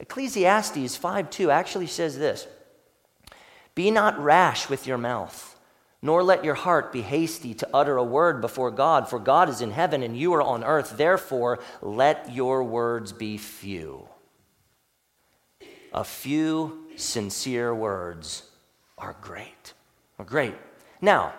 Ecclesiastes 0.00 0.98
5:2 0.98 1.50
actually 1.50 1.86
says 1.86 2.18
this: 2.18 2.46
Be 3.74 3.90
not 3.90 4.18
rash 4.18 4.68
with 4.68 4.86
your 4.86 4.98
mouth, 4.98 5.58
nor 6.02 6.22
let 6.22 6.44
your 6.44 6.54
heart 6.54 6.92
be 6.92 7.02
hasty 7.02 7.54
to 7.54 7.68
utter 7.72 7.96
a 7.96 8.04
word 8.04 8.40
before 8.40 8.70
God, 8.70 9.08
for 9.08 9.18
God 9.18 9.48
is 9.48 9.60
in 9.60 9.70
heaven 9.70 10.02
and 10.02 10.16
you 10.16 10.34
are 10.34 10.42
on 10.42 10.64
earth. 10.64 10.96
Therefore, 10.96 11.60
let 11.80 12.32
your 12.32 12.62
words 12.62 13.12
be 13.12 13.38
few. 13.38 14.08
A 15.92 16.04
few 16.04 16.86
sincere 16.96 17.74
words 17.74 18.42
are 18.98 19.16
great. 19.20 19.72
Are 20.18 20.24
great. 20.24 20.54
Now, 21.00 21.32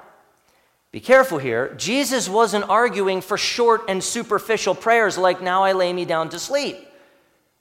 be 0.92 1.02
careful 1.02 1.40
here. 1.40 1.74
Jesus 1.76 2.30
wasn't 2.30 2.70
arguing 2.70 3.20
for 3.20 3.38
short 3.38 3.82
and 3.90 4.02
superficial 4.02 4.74
prayers 4.74 5.18
like, 5.18 5.42
Now 5.42 5.64
I 5.64 5.74
lay 5.74 5.92
me 5.92 6.06
down 6.06 6.30
to 6.30 6.40
sleep. 6.40 6.78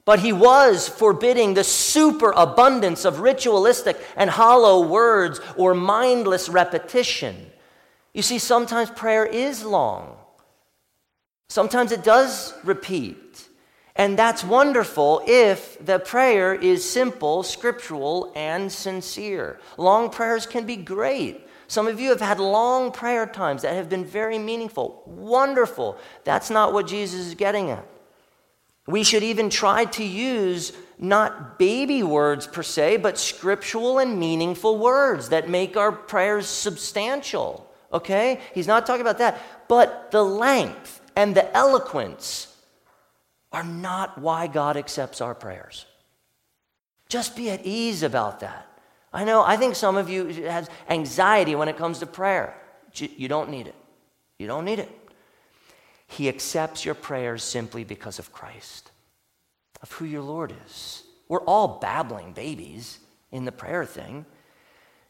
But 0.05 0.19
he 0.19 0.33
was 0.33 0.89
forbidding 0.89 1.55
the 1.55 1.65
superabundance 1.65 3.05
of 3.05 3.21
ritualistic 3.21 3.99
and 4.17 4.29
hollow 4.29 4.87
words 4.87 5.41
or 5.57 5.75
mindless 5.75 6.49
repetition. 6.49 7.51
You 8.13 8.23
see, 8.23 8.39
sometimes 8.39 8.91
prayer 8.91 9.25
is 9.25 9.65
long, 9.65 10.17
sometimes 11.49 11.93
it 11.93 12.05
does 12.05 12.55
repeat. 12.65 13.49
And 13.97 14.19
that's 14.19 14.43
wonderful 14.43 15.23
if 15.25 15.79
the 15.85 16.01
prayer 16.01 16.53
is 16.53 16.89
simple, 16.89 17.45
scriptural, 17.45 18.33
and 18.35 18.71
sincere. 18.71 19.61
Long 19.79 20.11
prayers 20.11 20.47
can 20.47 20.67
be 20.67 20.75
great. 20.75 21.47
Some 21.69 21.87
of 21.87 22.01
you 22.01 22.09
have 22.11 22.21
had 22.21 22.41
long 22.41 22.91
prayer 22.91 23.25
times 23.25 23.63
that 23.63 23.75
have 23.75 23.89
been 23.89 24.05
very 24.05 24.37
meaningful. 24.37 25.05
Wonderful. 25.07 25.97
That's 26.25 26.51
not 26.51 26.73
what 26.73 26.89
Jesus 26.89 27.21
is 27.21 27.35
getting 27.37 27.71
at. 27.71 27.87
We 28.87 29.03
should 29.03 29.23
even 29.23 29.49
try 29.49 29.87
to 29.87 30.05
use 30.05 30.73
not 30.99 31.59
baby 31.59 32.03
words 32.03 32.47
per 32.47 32.63
se, 32.63 32.99
but 32.99 33.19
scriptural 33.19 33.99
and 33.99 34.19
meaningful 34.19 34.79
words 34.79 35.31
that 35.31 35.49
make 35.49 35.77
our 35.77 35.91
prayers 35.91 36.47
substantial. 36.47 37.71
Okay? 37.93 38.41
He's 38.53 38.67
not 38.67 38.87
talking 38.87 39.01
about 39.01 39.19
that. 39.19 39.41
But 39.69 40.11
the 40.11 40.23
length 40.23 41.01
and 41.17 41.35
the 41.35 41.55
eloquence 41.57 42.55
are 43.53 43.65
not 43.65 44.19
why 44.19 44.47
God 44.47 44.77
accepts 44.77 45.21
our 45.21 45.35
prayers. 45.35 45.87
Just 47.09 47.37
be 47.37 47.51
at 47.51 47.65
ease 47.65 48.03
about 48.03 48.41
that. 48.41 48.67
I 49.13 49.25
know, 49.25 49.45
I 49.45 49.57
think 49.57 49.77
some 49.77 49.97
of 49.97 50.11
you 50.11 50.27
have 50.43 50.69
anxiety 50.89 51.55
when 51.55 51.69
it 51.69 51.77
comes 51.77 52.01
to 52.01 52.07
prayer. 52.07 52.61
You 52.95 53.29
don't 53.29 53.49
need 53.49 53.69
it. 53.69 53.75
You 54.39 54.49
don't 54.49 54.65
need 54.65 54.81
it. 54.81 54.91
He 56.15 56.29
accepts 56.29 56.85
your 56.85 56.95
prayers 56.95 57.43
simply 57.43 57.85
because 57.85 58.19
of 58.19 58.33
Christ, 58.33 58.91
of 59.83 59.91
who 59.93 60.05
your 60.05 60.23
Lord 60.23 60.55
is. 60.67 61.03
We're 61.29 61.41
all 61.41 61.79
babbling 61.81 62.33
babies 62.33 62.99
in 63.33 63.45
the 63.45 63.53
prayer 63.53 63.85
thing. 63.85 64.27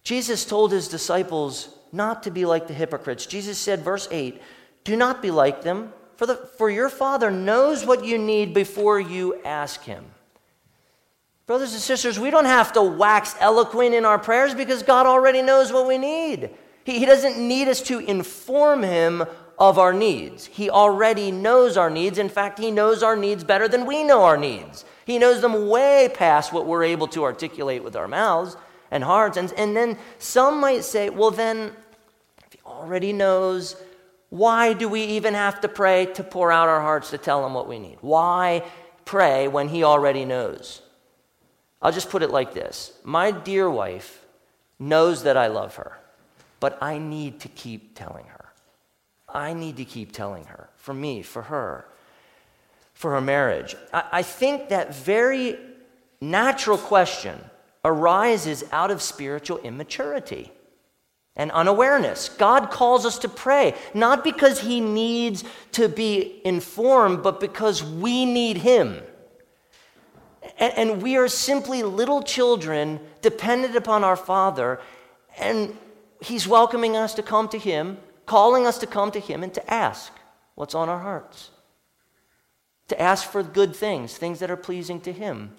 Jesus 0.03 0.45
told 0.45 0.73
his 0.73 0.89
disciples 0.89 1.69
not 1.93 2.23
to 2.25 2.31
be 2.31 2.45
like 2.45 2.67
the 2.67 2.75
hypocrites. 2.75 3.27
Jesus 3.27 3.59
said, 3.59 3.81
verse 3.81 4.09
8, 4.11 4.41
do 4.85 4.97
not 4.97 5.23
be 5.23 5.31
like 5.31 5.63
them 5.63 5.93
for, 6.17 6.27
the, 6.27 6.37
for 6.37 6.71
your 6.71 6.89
Father 6.89 7.31
knows 7.31 7.85
what 7.85 8.05
you 8.05 8.19
need 8.19 8.55
before 8.55 9.01
you 9.01 9.41
ask 9.45 9.83
Him. 9.83 10.05
Brothers 11.47 11.73
and 11.73 11.83
sisters, 11.83 12.19
we 12.19 12.31
don't 12.31 12.45
have 12.47 12.73
to 12.75 12.83
wax 12.83 13.35
eloquent 13.41 13.95
in 13.95 14.05
our 14.05 14.19
prayers 14.19 14.55
because 14.55 14.83
God 14.83 15.07
already 15.07 15.43
knows 15.43 15.73
what 15.73 15.87
we 15.87 15.99
need. 15.99 16.51
He, 16.85 16.99
he 17.01 17.07
doesn't 17.07 17.37
need 17.37 17.69
us 17.69 17.83
to 17.83 17.99
inform 17.99 18.83
Him 18.83 19.25
of 19.59 19.79
our 19.79 19.93
needs. 19.93 20.47
He 20.47 20.71
already 20.71 21.31
knows 21.31 21.77
our 21.77 21.91
needs. 21.91 22.19
In 22.19 22.29
fact, 22.29 22.59
He 22.59 22.71
knows 22.71 23.03
our 23.03 23.17
needs 23.17 23.45
better 23.45 23.69
than 23.69 23.87
we 23.87 24.03
know 24.03 24.25
our 24.25 24.37
needs. 24.37 24.85
He 25.07 25.19
knows 25.19 25.41
them 25.41 25.69
way 25.69 26.11
past 26.13 26.53
what 26.53 26.67
we're 26.67 26.85
able 26.85 27.07
to 27.09 27.25
articulate 27.25 27.85
with 27.85 27.97
our 27.97 28.09
mouths 28.09 28.57
and 28.91 29.05
hearts. 29.05 29.37
And, 29.37 29.53
and 29.57 29.77
then 29.77 29.99
some 30.19 30.61
might 30.61 30.85
say, 30.85 31.11
well, 31.11 31.31
then, 31.31 31.73
if 32.47 32.53
He 32.53 32.59
already 32.65 33.13
knows, 33.13 33.77
why 34.31 34.73
do 34.73 34.89
we 34.89 35.03
even 35.03 35.35
have 35.35 35.61
to 35.61 35.69
pray 35.69 36.07
to 36.15 36.25
pour 36.25 36.51
out 36.51 36.69
our 36.69 36.81
hearts 36.81 37.11
to 37.11 37.19
tell 37.19 37.47
Him 37.47 37.55
what 37.55 37.69
we 37.69 37.79
need? 37.79 37.99
Why 38.01 38.65
pray 39.05 39.47
when 39.47 39.69
He 39.69 39.85
already 39.85 40.25
knows? 40.25 40.81
I'll 41.81 41.93
just 41.93 42.11
put 42.11 42.23
it 42.23 42.31
like 42.31 42.55
this 42.55 42.93
My 43.05 43.31
dear 43.31 43.69
wife 43.71 44.25
knows 44.79 45.23
that 45.25 45.37
I 45.37 45.49
love 45.49 45.77
her, 45.77 45.99
but 46.59 46.79
I 46.83 46.99
need 46.99 47.41
to 47.41 47.49
keep 47.49 47.95
telling 47.95 48.25
her. 48.25 48.34
I 49.35 49.53
need 49.53 49.77
to 49.79 49.85
keep 49.85 50.13
telling 50.13 50.45
her 50.45 50.71
for 50.77 50.95
me, 50.95 51.23
for 51.23 51.43
her, 51.43 51.87
for 52.93 53.11
her 53.13 53.21
marriage. 53.21 53.75
I, 53.93 54.05
I 54.13 54.23
think 54.23 54.69
that 54.69 54.95
very 54.95 55.59
natural 56.21 56.79
question 56.79 57.39
arises 57.85 58.65
out 58.73 58.91
of 58.91 59.03
spiritual 59.03 59.59
immaturity 59.59 60.51
and 61.37 61.51
unawareness. 61.51 62.29
God 62.29 62.71
calls 62.71 63.05
us 63.05 63.19
to 63.19 63.29
pray, 63.29 63.75
not 63.93 64.23
because 64.23 64.61
He 64.61 64.81
needs 64.81 65.45
to 65.73 65.89
be 65.89 66.41
informed, 66.45 67.23
but 67.23 67.41
because 67.41 67.83
we 67.83 68.25
need 68.25 68.59
Him. 68.59 69.03
And, 70.59 70.73
and, 70.77 71.03
we 71.03 71.17
are 71.17 71.27
simply 71.27 71.83
little 71.83 72.23
children 72.23 73.01
dependent 73.23 73.75
upon 73.75 74.05
our 74.05 74.17
Father, 74.17 74.81
and 75.39 75.77
He's 76.21 76.47
welcoming 76.47 76.97
us 76.97 77.15
to 77.15 77.23
come 77.23 77.49
to 77.49 77.59
Him, 77.59 77.99
calling 78.27 78.67
us 78.67 78.79
to 78.79 78.87
come 78.87 79.11
to 79.13 79.21
Him 79.21 79.43
and 79.43 79.53
to 79.55 79.73
ask 79.73 80.13
what's 80.55 80.75
on 80.75 80.89
our 80.89 81.01
hearts. 81.01 81.51
To 82.89 83.01
ask 83.01 83.31
for 83.31 83.43
good 83.43 83.75
things, 83.75 84.17
things 84.17 84.41
that 84.41 84.51
are 84.51 84.57
pleasing 84.57 85.01
to 85.03 85.13
Him. 85.13 85.53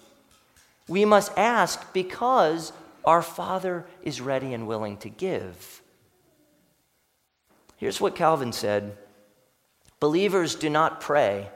We 0.88 1.06
must 1.06 1.36
ask 1.38 1.94
because 1.94 2.72
our 3.04 3.22
Father 3.22 3.86
is 4.04 4.22
ready 4.22 4.54
and 4.54 4.68
willing 4.68 4.98
to 4.98 5.10
give. 5.10 5.82
Here's 7.78 8.02
what 8.02 8.16
Calvin 8.16 8.52
said 8.52 8.98
Believers 10.00 10.56
do 10.56 10.70
not 10.70 11.02
pray 11.02 11.50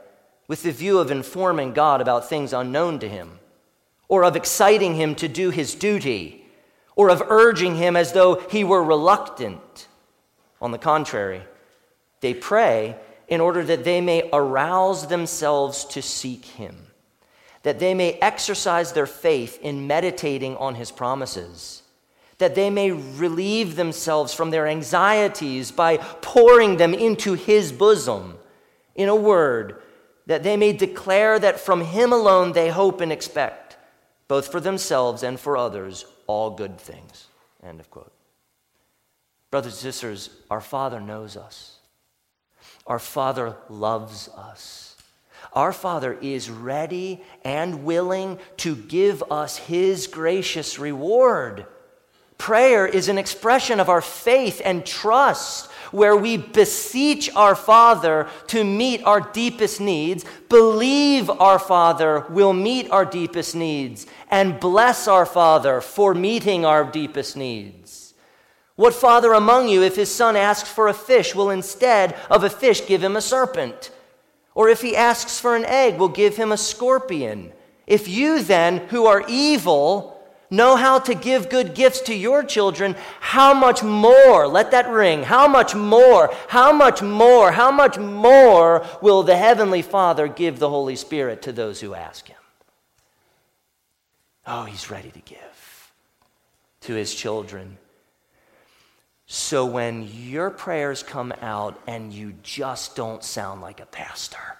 with 0.47 0.63
the 0.63 0.71
view 0.71 0.97
of 0.97 1.11
informing 1.11 1.73
God 1.73 2.01
about 2.01 2.27
things 2.27 2.53
unknown 2.53 2.99
to 2.99 3.07
him, 3.07 3.39
or 4.07 4.23
of 4.23 4.35
exciting 4.35 4.95
him 4.95 5.13
to 5.15 5.27
do 5.27 5.51
his 5.51 5.75
duty, 5.75 6.43
or 6.95 7.09
of 7.09 7.21
urging 7.27 7.75
him 7.75 7.95
as 7.95 8.13
though 8.13 8.35
he 8.49 8.63
were 8.63 8.83
reluctant. 8.83 9.87
On 10.61 10.71
the 10.71 10.77
contrary, 10.77 11.41
they 12.21 12.33
pray 12.33 12.97
in 13.27 13.41
order 13.41 13.63
that 13.63 13.83
they 13.83 14.01
may 14.01 14.29
arouse 14.33 15.07
themselves 15.07 15.85
to 15.85 16.01
seek 16.01 16.45
him 16.45 16.89
that 17.63 17.79
they 17.79 17.93
may 17.93 18.13
exercise 18.13 18.93
their 18.93 19.05
faith 19.05 19.59
in 19.61 19.87
meditating 19.87 20.55
on 20.57 20.75
his 20.75 20.91
promises, 20.91 21.83
that 22.37 22.55
they 22.55 22.69
may 22.69 22.91
relieve 22.91 23.75
themselves 23.75 24.33
from 24.33 24.49
their 24.49 24.67
anxieties 24.67 25.71
by 25.71 25.97
pouring 25.97 26.77
them 26.77 26.93
into 26.93 27.33
His 27.33 27.73
bosom. 27.73 28.37
In 28.95 29.09
a 29.09 29.15
word, 29.15 29.81
that 30.25 30.43
they 30.43 30.55
may 30.55 30.71
declare 30.71 31.37
that 31.37 31.59
from 31.59 31.81
Him 31.81 32.13
alone 32.13 32.53
they 32.53 32.69
hope 32.69 33.01
and 33.01 33.11
expect, 33.11 33.77
both 34.29 34.49
for 34.49 34.61
themselves 34.61 35.21
and 35.21 35.37
for 35.37 35.57
others, 35.57 36.05
all 36.27 36.51
good 36.51 36.77
things. 36.77 37.27
End 37.61 37.81
of 37.81 37.89
quote. 37.89 38.13
Brothers 39.51 39.73
and 39.73 39.81
sisters, 39.81 40.29
our 40.49 40.61
Father 40.61 40.99
knows 40.99 41.35
us. 41.35 41.77
Our 42.85 42.99
Father 42.99 43.55
loves 43.69 44.29
us. 44.29 44.95
Our 45.53 45.73
Father 45.73 46.13
is 46.21 46.49
ready 46.49 47.23
and 47.43 47.83
willing 47.83 48.37
to 48.57 48.75
give 48.75 49.23
us 49.31 49.57
His 49.57 50.05
gracious 50.05 50.77
reward. 50.77 51.65
Prayer 52.37 52.85
is 52.85 53.09
an 53.09 53.17
expression 53.17 53.79
of 53.79 53.89
our 53.89 54.01
faith 54.01 54.61
and 54.63 54.85
trust 54.85 55.69
where 55.91 56.15
we 56.15 56.37
beseech 56.37 57.33
our 57.35 57.55
Father 57.55 58.27
to 58.47 58.63
meet 58.63 59.03
our 59.03 59.19
deepest 59.19 59.81
needs, 59.81 60.23
believe 60.47 61.29
our 61.29 61.59
Father 61.59 62.25
will 62.29 62.53
meet 62.53 62.89
our 62.91 63.05
deepest 63.05 63.55
needs, 63.55 64.05
and 64.29 64.59
bless 64.59 65.07
our 65.07 65.25
Father 65.25 65.81
for 65.81 66.13
meeting 66.13 66.63
our 66.63 66.83
deepest 66.83 67.35
needs. 67.35 67.78
What 68.79 68.93
father 68.93 69.33
among 69.33 69.67
you, 69.67 69.83
if 69.83 69.97
his 69.97 70.09
son 70.09 70.37
asks 70.37 70.71
for 70.71 70.87
a 70.87 70.93
fish, 70.93 71.35
will 71.35 71.49
instead 71.49 72.15
of 72.29 72.45
a 72.45 72.49
fish 72.49 72.87
give 72.87 73.03
him 73.03 73.17
a 73.17 73.21
serpent? 73.21 73.91
Or 74.55 74.69
if 74.69 74.79
he 74.79 74.95
asks 74.95 75.37
for 75.37 75.57
an 75.57 75.65
egg, 75.65 75.97
will 75.97 76.07
give 76.07 76.37
him 76.37 76.53
a 76.53 76.57
scorpion? 76.57 77.51
If 77.85 78.07
you 78.07 78.41
then, 78.41 78.77
who 78.87 79.05
are 79.05 79.25
evil, 79.27 80.23
know 80.49 80.77
how 80.77 80.97
to 80.99 81.13
give 81.13 81.49
good 81.49 81.75
gifts 81.75 81.99
to 82.03 82.15
your 82.15 82.41
children, 82.41 82.95
how 83.19 83.53
much 83.53 83.83
more, 83.83 84.47
let 84.47 84.71
that 84.71 84.87
ring, 84.87 85.23
how 85.23 85.45
much 85.45 85.75
more, 85.75 86.33
how 86.47 86.71
much 86.71 87.01
more, 87.01 87.51
how 87.51 87.71
much 87.71 87.97
more 87.97 88.87
will 89.01 89.23
the 89.23 89.35
Heavenly 89.35 89.81
Father 89.81 90.29
give 90.29 90.57
the 90.57 90.69
Holy 90.69 90.95
Spirit 90.95 91.41
to 91.41 91.51
those 91.51 91.81
who 91.81 91.95
ask 91.95 92.29
Him? 92.29 92.37
Oh, 94.47 94.63
He's 94.63 94.89
ready 94.89 95.11
to 95.11 95.19
give 95.19 95.91
to 96.79 96.93
His 96.93 97.13
children. 97.13 97.77
So 99.31 99.63
when 99.63 100.09
your 100.11 100.49
prayers 100.49 101.03
come 101.03 101.31
out 101.39 101.79
and 101.85 102.11
you 102.11 102.33
just 102.41 102.95
don't 102.95 103.23
sound 103.23 103.61
like 103.61 103.79
a 103.79 103.85
pastor, 103.85 104.57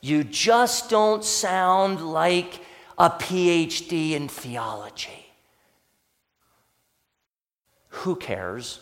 you 0.00 0.24
just 0.24 0.88
don't 0.88 1.22
sound 1.22 2.00
like 2.00 2.62
a 2.96 3.10
PhD 3.10 4.12
in 4.12 4.28
theology. 4.28 5.26
Who 7.88 8.16
cares? 8.16 8.80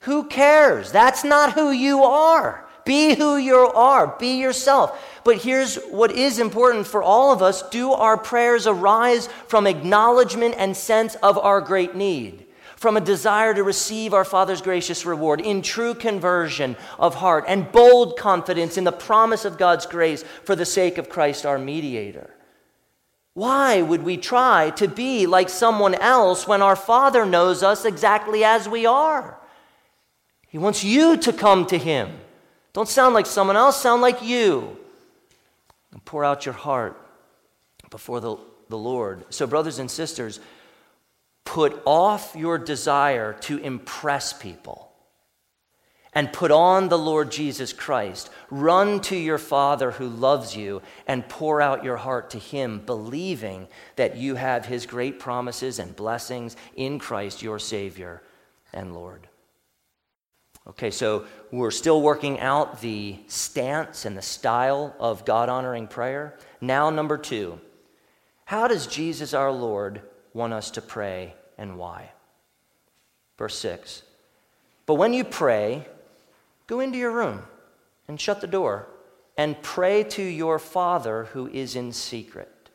Who 0.00 0.24
cares? 0.24 0.90
That's 0.90 1.22
not 1.22 1.52
who 1.52 1.70
you 1.70 2.02
are. 2.02 2.66
Be 2.86 3.14
who 3.14 3.36
you 3.36 3.54
are. 3.54 4.16
Be 4.18 4.38
yourself. 4.40 4.98
But 5.24 5.42
here's 5.42 5.76
what 5.90 6.10
is 6.10 6.38
important 6.38 6.86
for 6.86 7.02
all 7.02 7.34
of 7.34 7.42
us 7.42 7.68
do 7.68 7.92
our 7.92 8.16
prayers 8.16 8.66
arise 8.66 9.26
from 9.46 9.66
acknowledgement 9.66 10.54
and 10.56 10.74
sense 10.74 11.16
of 11.16 11.36
our 11.36 11.60
great 11.60 11.94
need? 11.94 12.46
From 12.80 12.96
a 12.96 13.02
desire 13.02 13.52
to 13.52 13.62
receive 13.62 14.14
our 14.14 14.24
Father's 14.24 14.62
gracious 14.62 15.04
reward 15.04 15.42
in 15.42 15.60
true 15.60 15.92
conversion 15.92 16.78
of 16.98 17.16
heart 17.16 17.44
and 17.46 17.70
bold 17.70 18.16
confidence 18.16 18.78
in 18.78 18.84
the 18.84 18.90
promise 18.90 19.44
of 19.44 19.58
God's 19.58 19.84
grace 19.84 20.24
for 20.44 20.56
the 20.56 20.64
sake 20.64 20.96
of 20.96 21.10
Christ 21.10 21.44
our 21.44 21.58
mediator? 21.58 22.30
Why 23.34 23.82
would 23.82 24.02
we 24.02 24.16
try 24.16 24.70
to 24.76 24.88
be 24.88 25.26
like 25.26 25.50
someone 25.50 25.94
else 25.94 26.48
when 26.48 26.62
our 26.62 26.74
Father 26.74 27.26
knows 27.26 27.62
us 27.62 27.84
exactly 27.84 28.44
as 28.44 28.66
we 28.66 28.86
are? 28.86 29.38
He 30.48 30.56
wants 30.56 30.82
you 30.82 31.18
to 31.18 31.34
come 31.34 31.66
to 31.66 31.76
Him. 31.76 32.18
Don't 32.72 32.88
sound 32.88 33.14
like 33.14 33.26
someone 33.26 33.56
else, 33.56 33.78
sound 33.78 34.00
like 34.00 34.22
you. 34.22 34.78
And 35.92 36.02
pour 36.06 36.24
out 36.24 36.46
your 36.46 36.54
heart 36.54 36.96
before 37.90 38.20
the, 38.20 38.38
the 38.70 38.78
Lord. 38.78 39.26
So, 39.28 39.46
brothers 39.46 39.78
and 39.78 39.90
sisters, 39.90 40.40
put 41.44 41.82
off 41.84 42.34
your 42.36 42.58
desire 42.58 43.32
to 43.40 43.58
impress 43.58 44.32
people 44.32 44.90
and 46.12 46.32
put 46.32 46.50
on 46.50 46.88
the 46.88 46.98
Lord 46.98 47.30
Jesus 47.30 47.72
Christ. 47.72 48.30
Run 48.50 49.00
to 49.02 49.16
your 49.16 49.38
Father 49.38 49.92
who 49.92 50.08
loves 50.08 50.56
you 50.56 50.82
and 51.06 51.28
pour 51.28 51.60
out 51.60 51.84
your 51.84 51.96
heart 51.96 52.30
to 52.30 52.38
Him, 52.38 52.82
believing 52.84 53.68
that 53.96 54.16
you 54.16 54.34
have 54.34 54.66
His 54.66 54.86
great 54.86 55.20
promises 55.20 55.78
and 55.78 55.94
blessings 55.94 56.56
in 56.74 56.98
Christ, 56.98 57.42
your 57.42 57.58
Savior 57.58 58.22
and 58.72 58.94
Lord. 58.94 59.28
Okay, 60.66 60.90
so 60.90 61.26
we're 61.50 61.70
still 61.70 62.02
working 62.02 62.38
out 62.40 62.80
the 62.80 63.18
stance 63.28 64.04
and 64.04 64.16
the 64.16 64.22
style 64.22 64.94
of 64.98 65.24
God 65.24 65.48
honoring 65.48 65.86
prayer. 65.86 66.36
Now, 66.60 66.90
number 66.90 67.18
two, 67.18 67.60
how 68.44 68.68
does 68.68 68.86
Jesus 68.86 69.32
our 69.32 69.52
Lord 69.52 70.02
want 70.34 70.52
us 70.52 70.70
to 70.72 70.82
pray 70.82 71.34
and 71.58 71.78
why? 71.78 72.10
Verse 73.38 73.58
6 73.58 74.02
But 74.86 74.94
when 74.94 75.12
you 75.12 75.24
pray, 75.24 75.86
Go 76.70 76.78
into 76.78 76.98
your 76.98 77.10
room 77.10 77.42
and 78.06 78.20
shut 78.20 78.40
the 78.40 78.46
door 78.46 78.86
and 79.36 79.60
pray 79.60 80.04
to 80.04 80.22
your 80.22 80.60
Father 80.60 81.24
who 81.32 81.48
is 81.48 81.74
in 81.74 81.92
secret. 81.92 82.70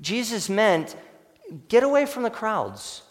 Jesus 0.00 0.48
meant 0.48 0.94
get 1.66 1.82
away 1.82 2.06
from 2.06 2.22
the 2.22 2.30
crowds, 2.30 3.02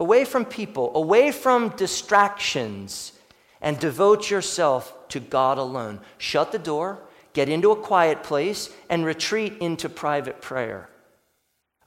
away 0.00 0.24
from 0.24 0.44
people, 0.44 0.90
away 0.96 1.30
from 1.30 1.68
distractions, 1.76 3.12
and 3.60 3.78
devote 3.78 4.28
yourself 4.28 5.08
to 5.10 5.20
God 5.20 5.58
alone. 5.58 6.00
Shut 6.18 6.50
the 6.50 6.58
door, 6.58 6.98
get 7.32 7.48
into 7.48 7.70
a 7.70 7.76
quiet 7.76 8.24
place, 8.24 8.68
and 8.88 9.06
retreat 9.06 9.58
into 9.60 9.88
private 9.88 10.42
prayer. 10.42 10.88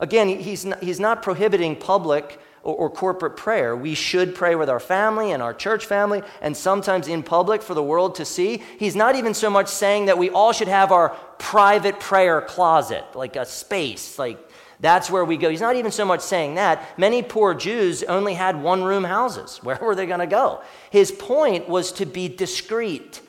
Again, 0.04 0.28
he's 0.28 0.66
not, 0.66 0.84
he's 0.84 1.00
not 1.00 1.24
prohibiting 1.24 1.78
public 1.78 2.38
or, 2.62 2.76
or 2.76 2.90
corporate 2.90 3.38
prayer. 3.38 3.74
We 3.74 3.96
should 3.96 4.36
pray 4.36 4.54
with 4.54 4.70
our 4.70 4.82
family 4.82 5.32
and 5.32 5.42
our 5.42 5.54
church 5.54 5.86
family 5.86 6.24
and 6.42 6.58
sometimes 6.58 7.08
in 7.08 7.24
public 7.24 7.62
for 7.62 7.74
the 7.74 7.82
world 7.82 8.16
to 8.16 8.26
see. 8.26 8.62
He's 8.78 8.98
not 8.98 9.16
even 9.16 9.34
so 9.34 9.50
much 9.50 9.70
saying 9.70 10.08
that 10.08 10.18
we 10.18 10.30
all 10.30 10.52
should 10.52 10.68
have 10.68 10.92
our 10.92 11.12
private 11.40 12.02
prayer 12.02 12.42
closet, 12.42 13.06
like 13.16 13.38
a 13.38 13.46
space, 13.46 14.20
like 14.20 14.38
that's 14.82 15.10
where 15.10 15.24
we 15.24 15.38
go. 15.38 15.50
He's 15.50 15.62
not 15.62 15.78
even 15.78 15.92
so 15.92 16.04
much 16.04 16.20
saying 16.20 16.56
that. 16.56 17.00
Many 17.00 17.24
poor 17.24 17.54
Jews 17.54 18.04
only 18.04 18.34
had 18.34 18.62
one 18.62 18.84
room 18.84 19.06
houses. 19.06 19.60
Where 19.64 19.80
were 19.82 19.96
they 19.96 20.06
going 20.06 20.20
to 20.20 20.28
go? 20.28 20.62
His 20.90 21.14
point 21.14 21.70
was 21.70 21.94
to 21.94 22.06
be 22.06 22.28
discreet, 22.28 23.22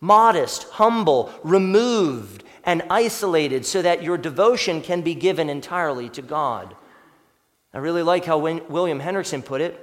modest, 0.00 0.64
humble, 0.70 1.32
removed, 1.44 2.42
and 2.66 2.82
isolated 2.90 3.64
so 3.64 3.80
that 3.80 4.02
your 4.02 4.18
devotion 4.18 4.82
can 4.82 5.00
be 5.00 5.14
given 5.14 5.48
entirely 5.48 6.08
to 6.10 6.20
God. 6.20 6.76
I 7.72 7.78
really 7.78 8.02
like 8.02 8.24
how 8.24 8.38
William 8.38 9.00
Hendriksen 9.00 9.44
put 9.44 9.60
it. 9.60 9.82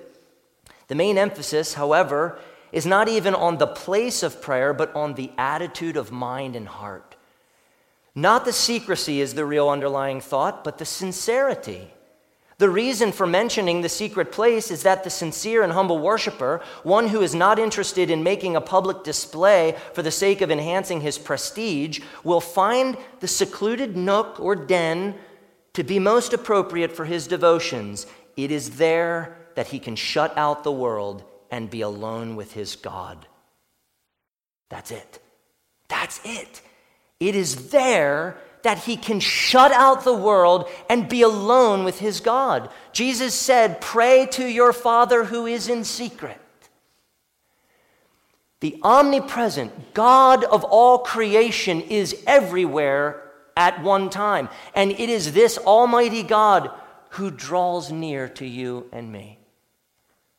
The 0.90 0.96
main 0.96 1.18
emphasis, 1.18 1.76
however, 1.76 2.40
is 2.74 2.86
not 2.86 3.08
even 3.08 3.34
on 3.34 3.58
the 3.58 3.68
place 3.68 4.22
of 4.22 4.42
prayer, 4.42 4.74
but 4.74 4.94
on 4.96 5.14
the 5.14 5.32
attitude 5.38 5.96
of 5.96 6.12
mind 6.12 6.56
and 6.56 6.68
heart. 6.68 7.16
Not 8.14 8.46
the 8.46 8.54
secrecy 8.54 9.22
is 9.22 9.34
the 9.34 9.46
real 9.46 9.70
underlying 9.70 10.22
thought, 10.22 10.64
but 10.64 10.78
the 10.78 10.86
sincerity. 10.86 11.94
The 12.58 12.70
reason 12.70 13.12
for 13.12 13.26
mentioning 13.26 13.82
the 13.82 13.90
secret 13.90 14.32
place 14.32 14.70
is 14.70 14.84
that 14.84 15.04
the 15.04 15.10
sincere 15.10 15.64
and 15.64 15.74
humble 15.74 16.00
worshiper, 16.00 16.62
one 16.84 17.08
who 17.08 17.22
is 17.22 17.34
not 17.34 17.60
interested 17.60 18.10
in 18.10 18.24
making 18.24 18.56
a 18.56 18.62
public 18.62 19.04
display 19.04 19.76
for 19.94 20.02
the 20.02 20.12
sake 20.12 20.42
of 20.42 20.52
enhancing 20.52 21.02
his 21.02 21.18
prestige, 21.18 22.00
will 22.24 22.42
find 22.42 22.98
the 23.20 23.28
secluded 23.28 23.98
nook 23.98 24.40
or 24.40 24.56
den 24.56 25.16
to 25.74 25.84
be 25.84 25.98
most 26.00 26.34
appropriate 26.34 26.92
for 26.92 27.06
his 27.06 27.28
devotions, 27.28 28.06
it 28.38 28.52
is 28.52 28.78
there 28.78 29.38
that 29.56 29.68
he 29.68 29.80
can 29.80 29.96
shut 29.96 30.36
out 30.38 30.64
the 30.64 30.72
world 30.72 31.24
and 31.50 31.70
be 31.70 31.82
alone 31.82 32.36
with 32.36 32.54
his 32.54 32.76
God. 32.76 33.28
That's 34.70 34.92
it. 34.92 35.20
That's 35.88 36.20
it. 36.24 36.62
It 37.20 37.36
is 37.36 37.70
there 37.70 38.38
that 38.64 38.80
he 38.80 38.98
can 38.98 39.20
shut 39.20 39.72
out 39.72 40.04
the 40.04 40.14
world 40.14 40.70
and 40.90 41.08
be 41.08 41.22
alone 41.22 41.84
with 41.84 42.00
his 42.00 42.20
God. 42.20 42.70
Jesus 42.92 43.36
said, 43.36 43.82
Pray 43.82 44.26
to 44.32 44.46
your 44.48 44.74
Father 44.74 45.26
who 45.26 45.46
is 45.46 45.70
in 45.70 45.84
secret. 45.84 46.40
The 48.62 48.80
omnipresent 48.82 49.94
God 49.94 50.46
of 50.46 50.64
all 50.64 51.00
creation 51.00 51.82
is 51.82 52.24
everywhere 52.26 53.22
at 53.58 53.84
one 53.84 54.10
time. 54.10 54.48
And 54.74 54.92
it 54.92 55.10
is 55.10 55.34
this 55.34 55.58
Almighty 55.58 56.24
God 56.24 56.72
who 57.10 57.30
draws 57.30 57.92
near 57.92 58.30
to 58.30 58.46
you 58.46 58.88
and 58.94 59.12
me. 59.12 59.38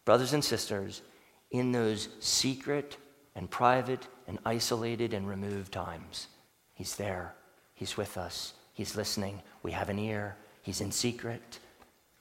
Brothers 0.06 0.32
and 0.32 0.42
sisters, 0.42 1.02
in 1.50 1.72
those 1.72 2.08
secret 2.20 2.96
and 3.36 3.50
private 3.50 4.08
and 4.26 4.38
isolated 4.46 5.12
and 5.12 5.28
removed 5.28 5.72
times, 5.72 6.28
He's 6.72 6.96
there. 6.96 7.34
He's 7.74 7.96
with 7.96 8.16
us. 8.16 8.54
He's 8.72 8.96
listening. 8.96 9.42
We 9.62 9.72
have 9.72 9.88
an 9.88 9.98
ear. 9.98 10.36
He's 10.62 10.80
in 10.80 10.92
secret. 10.92 11.58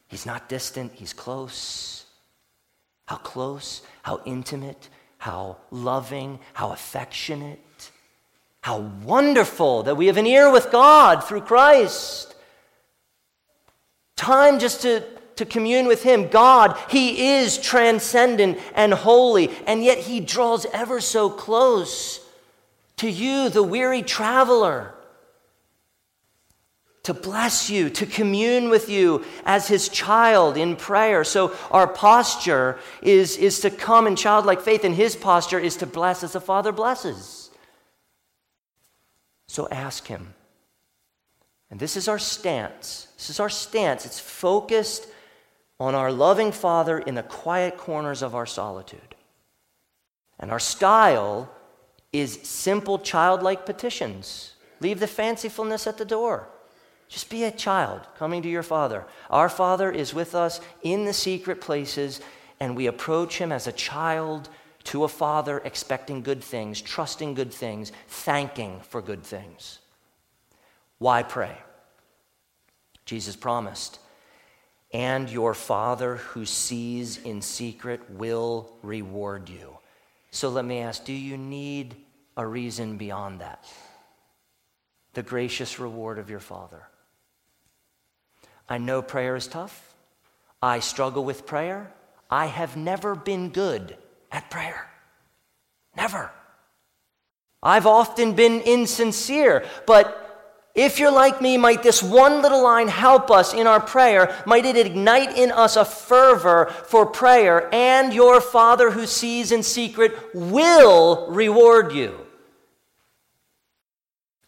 He's 0.07 0.25
not 0.25 0.49
distant, 0.49 0.91
he's 0.93 1.13
close. 1.13 2.05
How 3.07 3.17
close, 3.17 3.81
how 4.03 4.21
intimate, 4.25 4.89
how 5.17 5.57
loving, 5.71 6.39
how 6.53 6.71
affectionate. 6.71 7.91
How 8.61 8.79
wonderful 9.03 9.83
that 9.83 9.95
we 9.95 10.07
have 10.07 10.17
an 10.17 10.27
ear 10.27 10.51
with 10.51 10.71
God 10.71 11.23
through 11.23 11.41
Christ. 11.41 12.35
Time 14.15 14.59
just 14.59 14.83
to, 14.83 15.03
to 15.35 15.45
commune 15.45 15.87
with 15.87 16.03
Him. 16.03 16.29
God, 16.29 16.77
He 16.89 17.33
is 17.35 17.57
transcendent 17.57 18.59
and 18.75 18.93
holy, 18.93 19.49
and 19.65 19.83
yet 19.83 19.97
He 19.97 20.19
draws 20.19 20.65
ever 20.67 21.01
so 21.01 21.29
close 21.29 22.19
to 22.97 23.09
you, 23.09 23.49
the 23.49 23.63
weary 23.63 24.01
traveler 24.01 24.93
to 27.03 27.13
bless 27.13 27.69
you, 27.69 27.89
to 27.89 28.05
commune 28.05 28.69
with 28.69 28.89
you 28.89 29.25
as 29.45 29.67
his 29.67 29.89
child 29.89 30.55
in 30.55 30.77
prayer. 30.77 31.25
So 31.25 31.53
our 31.69 31.87
posture 31.87 32.79
is, 33.01 33.35
is 33.37 33.59
to 33.59 33.69
come 33.69 34.07
in 34.07 34.15
childlike 34.15 34.61
faith, 34.61 34.85
and 34.85 34.95
his 34.95 35.15
posture 35.15 35.59
is 35.59 35.75
to 35.77 35.85
bless 35.85 36.23
as 36.23 36.31
the 36.31 36.39
Father 36.39 36.71
blesses. 36.71 37.51
So 39.47 39.67
ask 39.69 40.07
him. 40.07 40.33
And 41.69 41.79
this 41.79 41.97
is 41.97 42.07
our 42.07 42.19
stance. 42.19 43.07
This 43.17 43.29
is 43.29 43.39
our 43.39 43.49
stance. 43.49 44.05
It's 44.05 44.19
focused 44.19 45.07
on 45.79 45.95
our 45.95 46.11
loving 46.11 46.53
Father 46.53 46.99
in 46.99 47.15
the 47.15 47.23
quiet 47.23 47.77
corners 47.77 48.21
of 48.21 48.33
our 48.33 48.45
solitude. 48.45 49.15
And 50.39 50.51
our 50.51 50.59
style 50.59 51.49
is 52.13 52.39
simple 52.43 52.99
childlike 52.99 53.65
petitions. 53.65 54.53
Leave 54.79 54.99
the 54.99 55.07
fancifulness 55.07 55.85
at 55.85 55.97
the 55.97 56.05
door. 56.05 56.47
Just 57.13 57.30
be 57.30 57.43
a 57.43 57.52
child 57.52 58.02
coming 58.17 58.41
to 58.41 58.49
your 58.49 58.63
Father. 58.63 59.06
Our 59.30 59.47
Father 59.47 59.91
is 59.91 60.15
with 60.15 60.34
us 60.34 60.60
in 60.82 61.06
the 61.06 61.13
secret 61.13 61.62
places, 61.62 62.19
and 62.60 62.76
we 62.76 62.88
approach 62.88 63.38
Him 63.38 63.52
as 63.52 63.67
a 63.67 63.71
child 63.71 64.49
to 64.86 65.04
a 65.04 65.08
Father, 65.08 65.62
expecting 65.63 66.23
good 66.23 66.43
things, 66.43 66.82
trusting 66.82 67.36
good 67.36 67.54
things, 67.54 67.91
thanking 68.08 68.80
for 68.89 68.99
good 68.99 69.21
things. 69.21 69.78
Why 70.97 71.21
pray? 71.21 71.56
Jesus 73.06 73.36
promised, 73.36 73.99
and 74.91 75.30
your 75.30 75.54
Father 75.54 76.15
who 76.15 76.47
sees 76.47 77.19
in 77.19 77.43
secret 77.43 78.10
will 78.10 78.73
reward 78.82 79.49
you. 79.49 79.78
So 80.32 80.49
let 80.49 80.65
me 80.65 80.80
ask 80.80 81.06
do 81.06 81.13
you 81.13 81.38
need 81.38 81.95
a 82.36 82.47
reason 82.47 82.97
beyond 82.97 83.41
that? 83.41 83.71
The 85.13 85.21
gracious 85.21 85.78
reward 85.78 86.17
of 86.17 86.32
your 86.32 86.39
Father. 86.39 86.88
I 88.67 88.78
know 88.78 89.02
prayer 89.02 89.36
is 89.36 89.47
tough. 89.47 89.93
I 90.62 90.80
struggle 90.80 91.26
with 91.26 91.45
prayer. 91.45 91.91
I 92.30 92.45
have 92.47 92.78
never 92.78 93.15
been 93.15 93.49
good 93.49 93.97
at 94.32 94.49
prayer. 94.49 94.89
Never. 95.95 96.32
I've 97.62 97.86
often 97.86 98.34
been 98.34 98.62
insincere, 98.62 99.65
but 99.86 100.19
if 100.76 100.97
you're 100.97 101.12
like 101.12 101.39
me, 101.39 101.58
might 101.58 101.84
this 101.84 102.02
one 102.02 102.41
little 102.41 102.63
line 102.63 102.88
help 102.88 103.30
us 103.30 103.54
in 103.54 103.67
our 103.67 103.80
prayer? 103.80 104.36
Might 104.47 104.65
it 104.65 104.76
ignite 104.76 105.38
in 105.38 105.52
us 105.52 105.76
a 105.76 105.86
fervor 105.86 106.73
for 106.88 107.06
prayer? 107.06 107.69
And 107.73 108.12
your 108.12 108.41
Father 108.41 108.89
who 108.89 109.06
sees 109.06 109.52
in 109.52 109.62
secret 109.62 110.13
will 110.34 111.28
reward 111.30 111.93
you. 111.93 112.19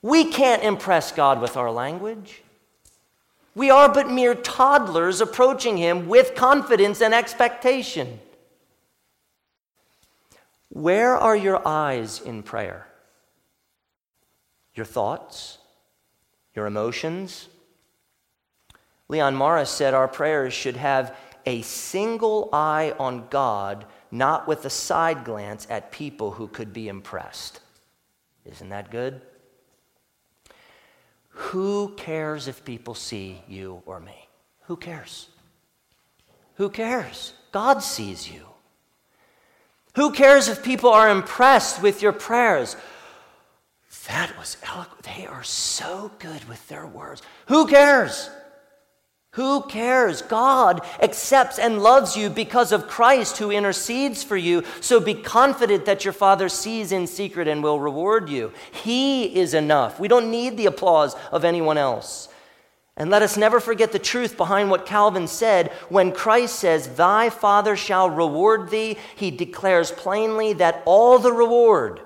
We 0.02 0.26
can't 0.26 0.64
impress 0.64 1.12
God 1.12 1.42
with 1.42 1.58
our 1.58 1.72
language. 1.72 2.42
We 3.56 3.70
are 3.70 3.88
but 3.92 4.12
mere 4.12 4.36
toddlers 4.36 5.22
approaching 5.22 5.78
Him 5.78 6.08
with 6.08 6.36
confidence 6.36 7.02
and 7.02 7.14
expectation. 7.14 8.20
Where 10.70 11.16
are 11.16 11.38
your 11.38 11.66
eyes 11.66 12.20
in 12.20 12.44
prayer? 12.44 12.86
Your 14.76 14.86
thoughts? 14.86 15.58
Your 16.54 16.68
emotions? 16.68 17.48
Leon 19.08 19.36
Morris 19.36 19.70
said 19.70 19.94
our 19.94 20.10
prayers 20.10 20.54
should 20.54 20.76
have 20.76 21.16
a 21.46 21.62
single 21.62 22.50
eye 22.52 22.94
on 23.00 23.28
God, 23.30 23.86
not 24.12 24.48
with 24.48 24.66
a 24.66 24.70
side 24.70 25.24
glance 25.24 25.66
at 25.70 25.92
people 25.92 26.32
who 26.32 26.48
could 26.50 26.74
be 26.74 26.90
impressed. 26.90 27.62
Isn't 28.44 28.70
that 28.70 28.92
good? 28.92 29.22
Who 31.36 31.94
cares 31.98 32.48
if 32.48 32.64
people 32.64 32.96
see 32.96 33.42
you 33.48 33.84
or 33.86 34.00
me? 34.00 34.28
Who 34.64 34.78
cares? 34.78 35.28
Who 36.56 36.70
cares? 36.70 37.34
God 37.52 37.84
sees 37.84 38.32
you. 38.32 38.42
Who 39.96 40.12
cares 40.12 40.48
if 40.48 40.64
people 40.64 40.90
are 40.90 41.10
impressed 41.10 41.82
with 41.82 42.02
your 42.02 42.14
prayers? 42.14 42.78
That 44.08 44.38
was 44.38 44.58
eloquent. 44.64 45.04
They 45.04 45.26
are 45.26 45.44
so 45.44 46.12
good 46.20 46.48
with 46.48 46.66
their 46.68 46.88
words. 46.88 47.22
Who 47.48 47.68
cares? 47.68 48.30
Who 49.36 49.64
cares? 49.64 50.22
God 50.22 50.80
accepts 51.02 51.60
and 51.60 51.84
loves 51.84 52.16
you 52.16 52.30
because 52.30 52.72
of 52.72 52.88
Christ 52.88 53.38
who 53.38 53.52
intercedes 53.52 54.24
for 54.24 54.38
you. 54.38 54.64
So 54.80 55.02
be 55.02 55.14
confident 55.14 55.84
that 55.86 56.06
your 56.06 56.14
Father 56.14 56.48
sees 56.48 56.94
in 56.94 57.06
secret 57.06 57.46
and 57.46 57.62
will 57.62 57.82
reward 57.82 58.30
you. 58.30 58.54
He 58.72 59.36
is 59.36 59.54
enough. 59.54 60.00
We 60.00 60.08
don't 60.08 60.32
need 60.32 60.56
the 60.56 60.68
applause 60.68 61.18
of 61.34 61.44
anyone 61.44 61.78
else. 61.78 62.30
And 62.96 63.10
let 63.10 63.24
us 63.24 63.36
never 63.36 63.60
forget 63.60 63.92
the 63.92 64.00
truth 64.00 64.38
behind 64.38 64.70
what 64.70 64.86
Calvin 64.86 65.28
said. 65.28 65.74
When 65.90 66.14
Christ 66.14 66.56
says, 66.56 66.96
Thy 66.96 67.30
Father 67.30 67.76
shall 67.76 68.10
reward 68.10 68.70
thee, 68.70 68.96
he 69.18 69.32
declares 69.32 69.92
plainly 69.92 70.54
that 70.54 70.82
all 70.86 71.20
the 71.20 71.34
reward 71.34 72.00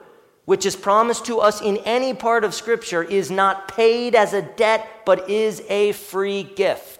which 0.45 0.65
is 0.65 0.75
promised 0.75 1.25
to 1.25 1.37
us 1.37 1.61
in 1.61 1.77
any 1.85 2.11
part 2.11 2.43
of 2.43 2.55
Scripture 2.55 3.03
is 3.03 3.29
not 3.29 3.67
paid 3.67 4.15
as 4.15 4.33
a 4.33 4.41
debt, 4.41 5.05
but 5.05 5.29
is 5.29 5.61
a 5.69 5.91
free 5.91 6.41
gift. 6.41 6.98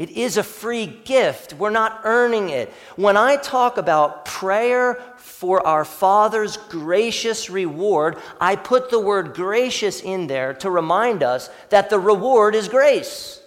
It 0.00 0.12
is 0.12 0.38
a 0.38 0.42
free 0.42 0.86
gift. 0.86 1.52
We're 1.52 1.68
not 1.68 2.00
earning 2.04 2.48
it. 2.48 2.72
When 2.96 3.18
I 3.18 3.36
talk 3.36 3.76
about 3.76 4.24
prayer 4.24 4.98
for 5.18 5.66
our 5.66 5.84
Father's 5.84 6.56
gracious 6.56 7.50
reward, 7.50 8.16
I 8.40 8.56
put 8.56 8.88
the 8.88 8.98
word 8.98 9.34
gracious 9.34 10.00
in 10.00 10.26
there 10.26 10.54
to 10.54 10.70
remind 10.70 11.22
us 11.22 11.50
that 11.68 11.90
the 11.90 11.98
reward 11.98 12.54
is 12.54 12.66
grace. 12.66 13.42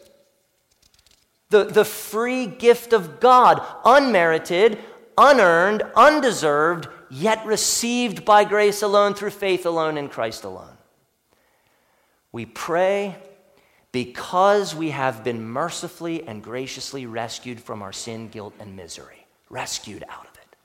The, 1.49 1.63
the 1.63 1.85
free 1.85 2.45
gift 2.45 2.93
of 2.93 3.19
God, 3.19 3.59
unmerited, 3.83 4.77
unearned, 5.17 5.81
undeserved, 5.95 6.87
yet 7.09 7.43
received 7.47 8.25
by 8.25 8.43
grace 8.43 8.83
alone 8.83 9.15
through 9.15 9.31
faith 9.31 9.65
alone 9.65 9.97
in 9.97 10.07
Christ 10.07 10.43
alone. 10.43 10.77
We 12.31 12.45
pray 12.45 13.15
because 13.93 14.75
we 14.75 14.89
have 14.89 15.23
been 15.23 15.45
mercifully 15.45 16.27
and 16.27 16.43
graciously 16.43 17.06
rescued 17.06 17.62
from 17.62 17.82
our 17.82 17.93
sin, 17.93 18.27
guilt, 18.27 18.53
and 18.60 18.75
misery. 18.75 19.25
Rescued 19.49 20.03
out 20.10 20.25
of 20.25 20.34
it. 20.34 20.58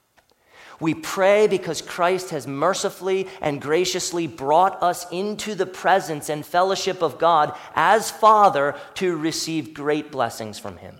We 0.81 0.95
pray 0.95 1.47
because 1.47 1.83
Christ 1.83 2.31
has 2.31 2.47
mercifully 2.47 3.29
and 3.43 3.61
graciously 3.61 4.27
brought 4.27 4.83
us 4.83 5.07
into 5.12 5.55
the 5.55 5.67
presence 5.67 6.31
and 6.31 6.45
fellowship 6.45 7.03
of 7.03 7.19
God 7.19 7.55
as 7.75 8.11
Father 8.11 8.75
to 8.95 9.17
receive 9.17 9.75
great 9.75 10.11
blessings 10.11 10.59
from 10.59 10.79
Him. 10.79 10.97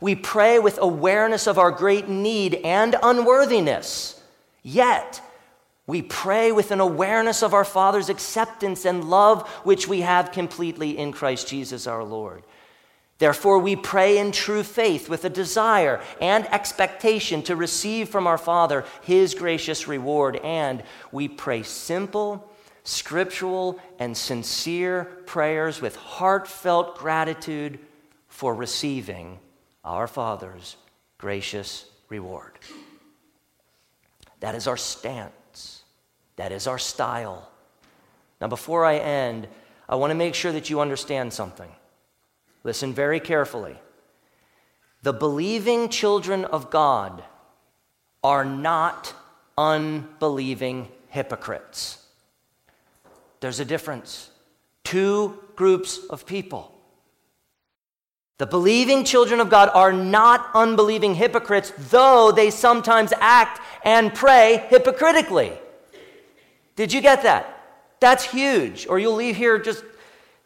We 0.00 0.14
pray 0.14 0.60
with 0.60 0.78
awareness 0.80 1.48
of 1.48 1.58
our 1.58 1.72
great 1.72 2.08
need 2.08 2.54
and 2.54 2.94
unworthiness, 3.02 4.22
yet 4.62 5.20
we 5.92 6.00
pray 6.00 6.52
with 6.52 6.70
an 6.70 6.80
awareness 6.80 7.42
of 7.42 7.52
our 7.52 7.66
Father's 7.66 8.08
acceptance 8.08 8.86
and 8.86 9.04
love, 9.04 9.46
which 9.62 9.86
we 9.86 10.00
have 10.00 10.32
completely 10.32 10.96
in 10.96 11.12
Christ 11.12 11.48
Jesus 11.48 11.86
our 11.86 12.02
Lord. 12.02 12.44
Therefore, 13.18 13.58
we 13.58 13.76
pray 13.76 14.16
in 14.16 14.32
true 14.32 14.62
faith 14.62 15.10
with 15.10 15.26
a 15.26 15.28
desire 15.28 16.00
and 16.18 16.46
expectation 16.46 17.42
to 17.42 17.56
receive 17.56 18.08
from 18.08 18.26
our 18.26 18.38
Father 18.38 18.86
His 19.02 19.34
gracious 19.34 19.86
reward. 19.86 20.36
And 20.36 20.82
we 21.12 21.28
pray 21.28 21.62
simple, 21.62 22.50
scriptural, 22.84 23.78
and 23.98 24.16
sincere 24.16 25.04
prayers 25.26 25.82
with 25.82 25.96
heartfelt 25.96 26.96
gratitude 26.96 27.78
for 28.28 28.54
receiving 28.54 29.38
our 29.84 30.06
Father's 30.06 30.76
gracious 31.18 31.84
reward. 32.08 32.58
That 34.40 34.54
is 34.54 34.66
our 34.66 34.78
stance. 34.78 35.34
That 36.36 36.52
is 36.52 36.66
our 36.66 36.78
style. 36.78 37.48
Now, 38.40 38.48
before 38.48 38.84
I 38.84 38.96
end, 38.96 39.48
I 39.88 39.96
want 39.96 40.10
to 40.10 40.16
make 40.16 40.34
sure 40.34 40.52
that 40.52 40.70
you 40.70 40.80
understand 40.80 41.32
something. 41.32 41.70
Listen 42.64 42.92
very 42.92 43.20
carefully. 43.20 43.76
The 45.02 45.12
believing 45.12 45.88
children 45.88 46.44
of 46.44 46.70
God 46.70 47.22
are 48.22 48.44
not 48.44 49.14
unbelieving 49.58 50.88
hypocrites. 51.08 51.98
There's 53.40 53.60
a 53.60 53.64
difference. 53.64 54.30
Two 54.84 55.42
groups 55.56 55.98
of 56.08 56.24
people. 56.26 56.72
The 58.38 58.46
believing 58.46 59.04
children 59.04 59.40
of 59.40 59.50
God 59.50 59.70
are 59.74 59.92
not 59.92 60.48
unbelieving 60.54 61.14
hypocrites, 61.14 61.72
though 61.90 62.32
they 62.32 62.50
sometimes 62.50 63.12
act 63.20 63.60
and 63.84 64.14
pray 64.14 64.66
hypocritically. 64.68 65.52
Did 66.76 66.92
you 66.92 67.00
get 67.00 67.22
that? 67.22 67.58
That's 68.00 68.24
huge. 68.24 68.86
Or 68.88 68.98
you'll 68.98 69.14
leave 69.14 69.36
here 69.36 69.58
just 69.58 69.84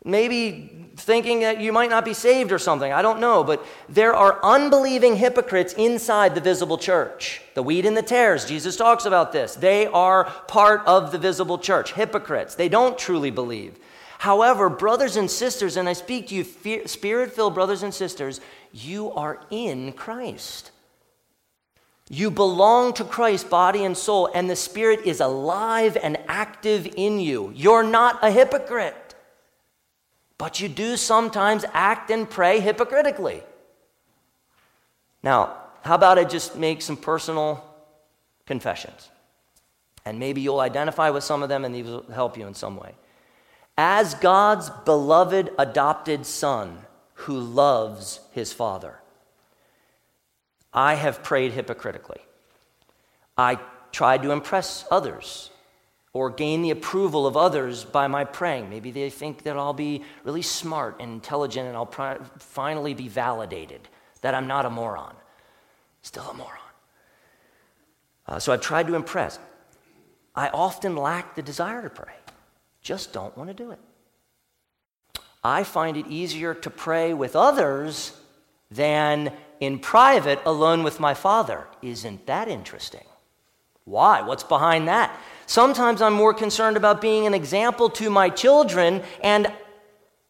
maybe 0.04 0.86
thinking 0.96 1.40
that 1.40 1.60
you 1.60 1.72
might 1.72 1.90
not 1.90 2.04
be 2.04 2.14
saved 2.14 2.52
or 2.52 2.58
something. 2.58 2.92
I 2.92 3.02
don't 3.02 3.20
know. 3.20 3.44
But 3.44 3.64
there 3.88 4.14
are 4.14 4.38
unbelieving 4.42 5.16
hypocrites 5.16 5.72
inside 5.74 6.34
the 6.34 6.40
visible 6.40 6.78
church. 6.78 7.42
The 7.54 7.62
wheat 7.62 7.86
and 7.86 7.96
the 7.96 8.02
tares, 8.02 8.44
Jesus 8.44 8.76
talks 8.76 9.04
about 9.04 9.32
this. 9.32 9.54
They 9.54 9.86
are 9.86 10.24
part 10.48 10.82
of 10.86 11.12
the 11.12 11.18
visible 11.18 11.58
church, 11.58 11.92
hypocrites. 11.92 12.54
They 12.54 12.68
don't 12.68 12.98
truly 12.98 13.30
believe. 13.30 13.78
However, 14.18 14.70
brothers 14.70 15.16
and 15.16 15.30
sisters, 15.30 15.76
and 15.76 15.88
I 15.88 15.92
speak 15.92 16.28
to 16.28 16.34
you, 16.34 16.86
spirit 16.86 17.32
filled 17.32 17.54
brothers 17.54 17.82
and 17.82 17.92
sisters, 17.92 18.40
you 18.72 19.12
are 19.12 19.40
in 19.50 19.92
Christ. 19.92 20.70
You 22.08 22.30
belong 22.30 22.92
to 22.94 23.04
Christ, 23.04 23.50
body 23.50 23.84
and 23.84 23.96
soul, 23.96 24.30
and 24.32 24.48
the 24.48 24.56
Spirit 24.56 25.00
is 25.04 25.20
alive 25.20 25.96
and 26.00 26.16
active 26.28 26.86
in 26.96 27.18
you. 27.18 27.52
You're 27.54 27.82
not 27.82 28.20
a 28.22 28.30
hypocrite, 28.30 29.14
but 30.38 30.60
you 30.60 30.68
do 30.68 30.96
sometimes 30.96 31.64
act 31.72 32.10
and 32.10 32.30
pray 32.30 32.60
hypocritically. 32.60 33.42
Now, 35.22 35.56
how 35.82 35.96
about 35.96 36.18
I 36.18 36.24
just 36.24 36.56
make 36.56 36.80
some 36.80 36.96
personal 36.96 37.64
confessions? 38.46 39.10
And 40.04 40.20
maybe 40.20 40.40
you'll 40.40 40.60
identify 40.60 41.10
with 41.10 41.24
some 41.24 41.42
of 41.42 41.48
them 41.48 41.64
and 41.64 41.74
these 41.74 41.86
will 41.86 42.04
help 42.12 42.38
you 42.38 42.46
in 42.46 42.54
some 42.54 42.76
way. 42.76 42.94
As 43.76 44.14
God's 44.14 44.70
beloved 44.84 45.50
adopted 45.58 46.24
son 46.24 46.78
who 47.14 47.38
loves 47.38 48.20
his 48.30 48.52
father, 48.52 49.00
I 50.76 50.94
have 50.94 51.22
prayed 51.22 51.52
hypocritically. 51.52 52.20
I 53.38 53.58
tried 53.92 54.22
to 54.22 54.30
impress 54.30 54.84
others 54.90 55.50
or 56.12 56.30
gain 56.30 56.60
the 56.60 56.70
approval 56.70 57.26
of 57.26 57.36
others 57.36 57.84
by 57.84 58.06
my 58.08 58.24
praying. 58.24 58.68
Maybe 58.68 58.90
they 58.90 59.08
think 59.08 59.42
that 59.44 59.56
I'll 59.56 59.72
be 59.72 60.02
really 60.24 60.42
smart 60.42 60.96
and 61.00 61.12
intelligent 61.12 61.66
and 61.66 61.76
I'll 61.76 62.20
finally 62.38 62.92
be 62.92 63.08
validated 63.08 63.88
that 64.20 64.34
I'm 64.34 64.46
not 64.46 64.66
a 64.66 64.70
moron. 64.70 65.14
Still 66.02 66.28
a 66.30 66.34
moron. 66.34 66.52
Uh, 68.26 68.38
so 68.38 68.52
I've 68.52 68.60
tried 68.60 68.86
to 68.88 68.94
impress. 68.94 69.38
I 70.34 70.48
often 70.48 70.94
lack 70.94 71.34
the 71.34 71.42
desire 71.42 71.82
to 71.82 71.90
pray, 71.90 72.12
just 72.82 73.12
don't 73.14 73.36
want 73.36 73.48
to 73.48 73.54
do 73.54 73.70
it. 73.70 73.78
I 75.42 75.64
find 75.64 75.96
it 75.96 76.06
easier 76.08 76.52
to 76.54 76.70
pray 76.70 77.14
with 77.14 77.34
others 77.34 78.12
than 78.70 79.32
in 79.60 79.78
private 79.78 80.40
alone 80.44 80.82
with 80.82 81.00
my 81.00 81.14
Father. 81.14 81.66
Isn't 81.82 82.26
that 82.26 82.48
interesting? 82.48 83.04
Why? 83.84 84.20
What's 84.20 84.42
behind 84.42 84.88
that? 84.88 85.16
Sometimes 85.46 86.02
I'm 86.02 86.12
more 86.12 86.34
concerned 86.34 86.76
about 86.76 87.00
being 87.00 87.26
an 87.26 87.34
example 87.34 87.88
to 87.90 88.10
my 88.10 88.28
children 88.28 89.02
and 89.22 89.52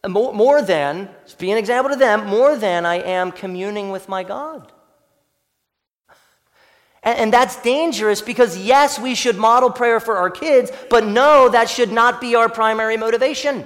more, 0.07 0.63
than, 0.63 1.09
be 1.39 1.51
an 1.51 1.59
example 1.59 1.91
to 1.91 1.99
them, 1.99 2.27
more 2.27 2.57
than 2.57 2.87
I 2.87 2.97
am 2.97 3.33
communing 3.33 3.91
with 3.91 4.09
my 4.09 4.23
God. 4.23 4.73
And 7.03 7.33
that's 7.33 7.61
dangerous 7.63 8.21
because, 8.21 8.59
yes, 8.59 8.99
we 8.99 9.15
should 9.15 9.37
model 9.37 9.71
prayer 9.71 10.01
for 10.01 10.17
our 10.17 10.31
kids, 10.31 10.73
but 10.91 11.07
no, 11.07 11.49
that 11.49 11.71
should 11.71 11.93
not 11.93 12.21
be 12.21 12.35
our 12.35 12.49
primary 12.49 12.97
motivation. 12.97 13.65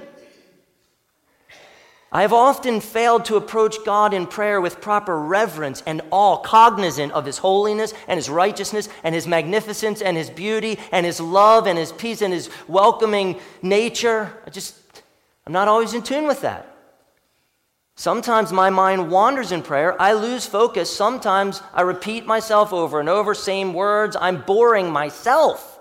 I 2.13 2.23
have 2.23 2.33
often 2.33 2.81
failed 2.81 3.23
to 3.25 3.37
approach 3.37 3.85
God 3.85 4.13
in 4.13 4.27
prayer 4.27 4.59
with 4.59 4.81
proper 4.81 5.17
reverence 5.17 5.81
and 5.85 6.01
awe, 6.11 6.37
cognizant 6.37 7.13
of 7.13 7.25
His 7.25 7.37
holiness 7.37 7.93
and 8.05 8.17
His 8.17 8.29
righteousness 8.29 8.89
and 9.03 9.15
His 9.15 9.27
magnificence 9.27 10.01
and 10.01 10.17
His 10.17 10.29
beauty 10.29 10.77
and 10.91 11.05
His 11.05 11.21
love 11.21 11.67
and 11.67 11.77
His 11.79 11.93
peace 11.93 12.21
and 12.21 12.33
His 12.33 12.49
welcoming 12.67 13.39
nature. 13.61 14.33
I 14.45 14.49
just, 14.49 14.75
I'm 15.47 15.53
not 15.53 15.69
always 15.69 15.93
in 15.93 16.01
tune 16.01 16.27
with 16.27 16.41
that. 16.41 16.67
Sometimes 17.95 18.51
my 18.51 18.69
mind 18.69 19.09
wanders 19.09 19.53
in 19.53 19.61
prayer. 19.61 19.99
I 20.01 20.11
lose 20.13 20.45
focus. 20.45 20.93
Sometimes 20.93 21.61
I 21.73 21.83
repeat 21.83 22.25
myself 22.25 22.73
over 22.73 22.99
and 22.99 23.07
over, 23.07 23.33
same 23.33 23.73
words. 23.73 24.17
I'm 24.19 24.41
boring 24.41 24.91
myself. 24.91 25.79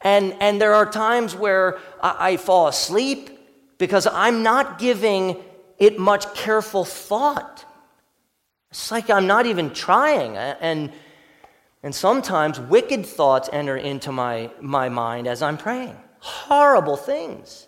And, 0.00 0.36
and 0.40 0.58
there 0.58 0.72
are 0.72 0.90
times 0.90 1.34
where 1.34 1.78
I, 2.00 2.30
I 2.30 2.36
fall 2.38 2.68
asleep 2.68 3.30
because 3.76 4.06
I'm 4.06 4.42
not 4.42 4.78
giving 4.78 5.42
it 5.78 5.98
much 5.98 6.34
careful 6.34 6.84
thought. 6.84 7.64
It's 8.70 8.90
like 8.90 9.10
I'm 9.10 9.26
not 9.26 9.46
even 9.46 9.70
trying. 9.70 10.36
And, 10.36 10.92
and 11.82 11.94
sometimes 11.94 12.58
wicked 12.60 13.06
thoughts 13.06 13.48
enter 13.52 13.76
into 13.76 14.12
my, 14.12 14.50
my 14.60 14.88
mind 14.88 15.26
as 15.26 15.42
I'm 15.42 15.56
praying. 15.56 15.96
Horrible 16.18 16.96
things. 16.96 17.66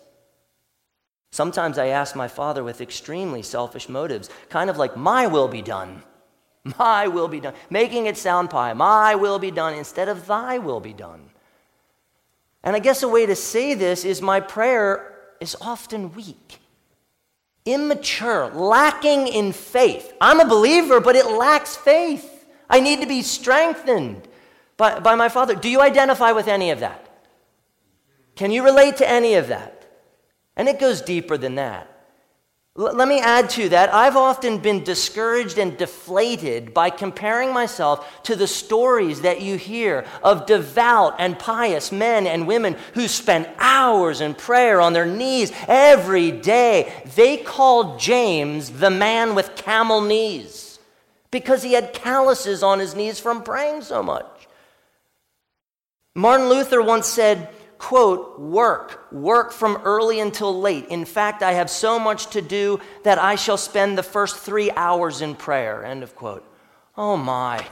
Sometimes 1.31 1.77
I 1.77 1.87
ask 1.87 2.15
my 2.15 2.27
Father 2.27 2.63
with 2.63 2.81
extremely 2.81 3.43
selfish 3.43 3.87
motives, 3.87 4.29
kind 4.49 4.69
of 4.69 4.77
like, 4.77 4.97
My 4.97 5.27
will 5.27 5.47
be 5.47 5.61
done. 5.61 6.03
My 6.77 7.07
will 7.07 7.27
be 7.27 7.39
done. 7.39 7.53
Making 7.69 8.07
it 8.07 8.17
sound 8.17 8.49
pie. 8.49 8.73
My 8.73 9.15
will 9.15 9.39
be 9.39 9.51
done 9.51 9.75
instead 9.75 10.09
of 10.09 10.27
Thy 10.27 10.57
will 10.57 10.79
be 10.79 10.93
done. 10.93 11.29
And 12.63 12.75
I 12.75 12.79
guess 12.79 13.03
a 13.03 13.07
way 13.07 13.25
to 13.25 13.35
say 13.35 13.73
this 13.73 14.03
is 14.03 14.21
my 14.21 14.39
prayer 14.39 15.15
is 15.39 15.55
often 15.61 16.13
weak 16.13 16.59
immature, 17.73 18.49
lacking 18.49 19.27
in 19.27 19.51
faith. 19.51 20.13
I'm 20.19 20.39
a 20.39 20.47
believer, 20.47 20.99
but 20.99 21.15
it 21.15 21.27
lacks 21.27 21.75
faith. 21.75 22.45
I 22.69 22.79
need 22.79 23.01
to 23.01 23.07
be 23.07 23.21
strengthened 23.21 24.27
by, 24.77 24.99
by 24.99 25.15
my 25.15 25.29
Father. 25.29 25.55
Do 25.55 25.69
you 25.69 25.81
identify 25.81 26.31
with 26.31 26.47
any 26.47 26.71
of 26.71 26.79
that? 26.79 27.05
Can 28.35 28.51
you 28.51 28.63
relate 28.63 28.97
to 28.97 29.09
any 29.09 29.35
of 29.35 29.47
that? 29.49 29.85
And 30.55 30.67
it 30.67 30.79
goes 30.79 31.01
deeper 31.01 31.37
than 31.37 31.55
that. 31.55 31.98
L- 32.79 32.95
let 32.95 33.07
me 33.09 33.19
add 33.19 33.49
to 33.51 33.69
that. 33.69 33.93
I've 33.93 34.15
often 34.15 34.59
been 34.59 34.83
discouraged 34.83 35.57
and 35.57 35.77
deflated 35.77 36.73
by 36.73 36.89
comparing 36.89 37.53
myself 37.53 38.23
to 38.23 38.35
the 38.35 38.47
stories 38.47 39.21
that 39.21 39.41
you 39.41 39.57
hear 39.57 40.05
of 40.23 40.45
devout 40.45 41.15
and 41.19 41.37
pious 41.37 41.91
men 41.91 42.25
and 42.25 42.47
women 42.47 42.77
who 42.93 43.07
spend 43.09 43.49
hours 43.57 44.21
in 44.21 44.33
prayer 44.33 44.79
on 44.79 44.93
their 44.93 45.05
knees 45.05 45.51
every 45.67 46.31
day. 46.31 46.93
They 47.15 47.37
called 47.37 47.99
James 47.99 48.71
the 48.71 48.89
man 48.89 49.35
with 49.35 49.55
camel 49.55 50.01
knees 50.01 50.79
because 51.31 51.61
he 51.61 51.73
had 51.73 51.93
calluses 51.93 52.63
on 52.63 52.79
his 52.79 52.95
knees 52.95 53.19
from 53.19 53.43
praying 53.43 53.81
so 53.81 54.01
much. 54.01 54.25
Martin 56.15 56.49
Luther 56.49 56.81
once 56.81 57.07
said, 57.07 57.49
quote, 57.79 58.37
work, 58.39 59.07
work 59.11 59.51
from 59.51 59.77
early 59.77 60.19
until 60.19 60.59
late. 60.59 60.85
In 60.89 61.05
fact, 61.05 61.41
I 61.41 61.53
have 61.53 61.69
so 61.69 61.97
much 61.97 62.27
to 62.31 62.41
do 62.41 62.79
that 63.03 63.17
I 63.17 63.35
shall 63.35 63.57
spend 63.57 63.97
the 63.97 64.03
first 64.03 64.37
three 64.37 64.69
hours 64.71 65.21
in 65.21 65.33
prayer, 65.33 65.83
end 65.83 66.03
of 66.03 66.15
quote. 66.15 66.45
Oh 66.95 67.17
my. 67.17 67.65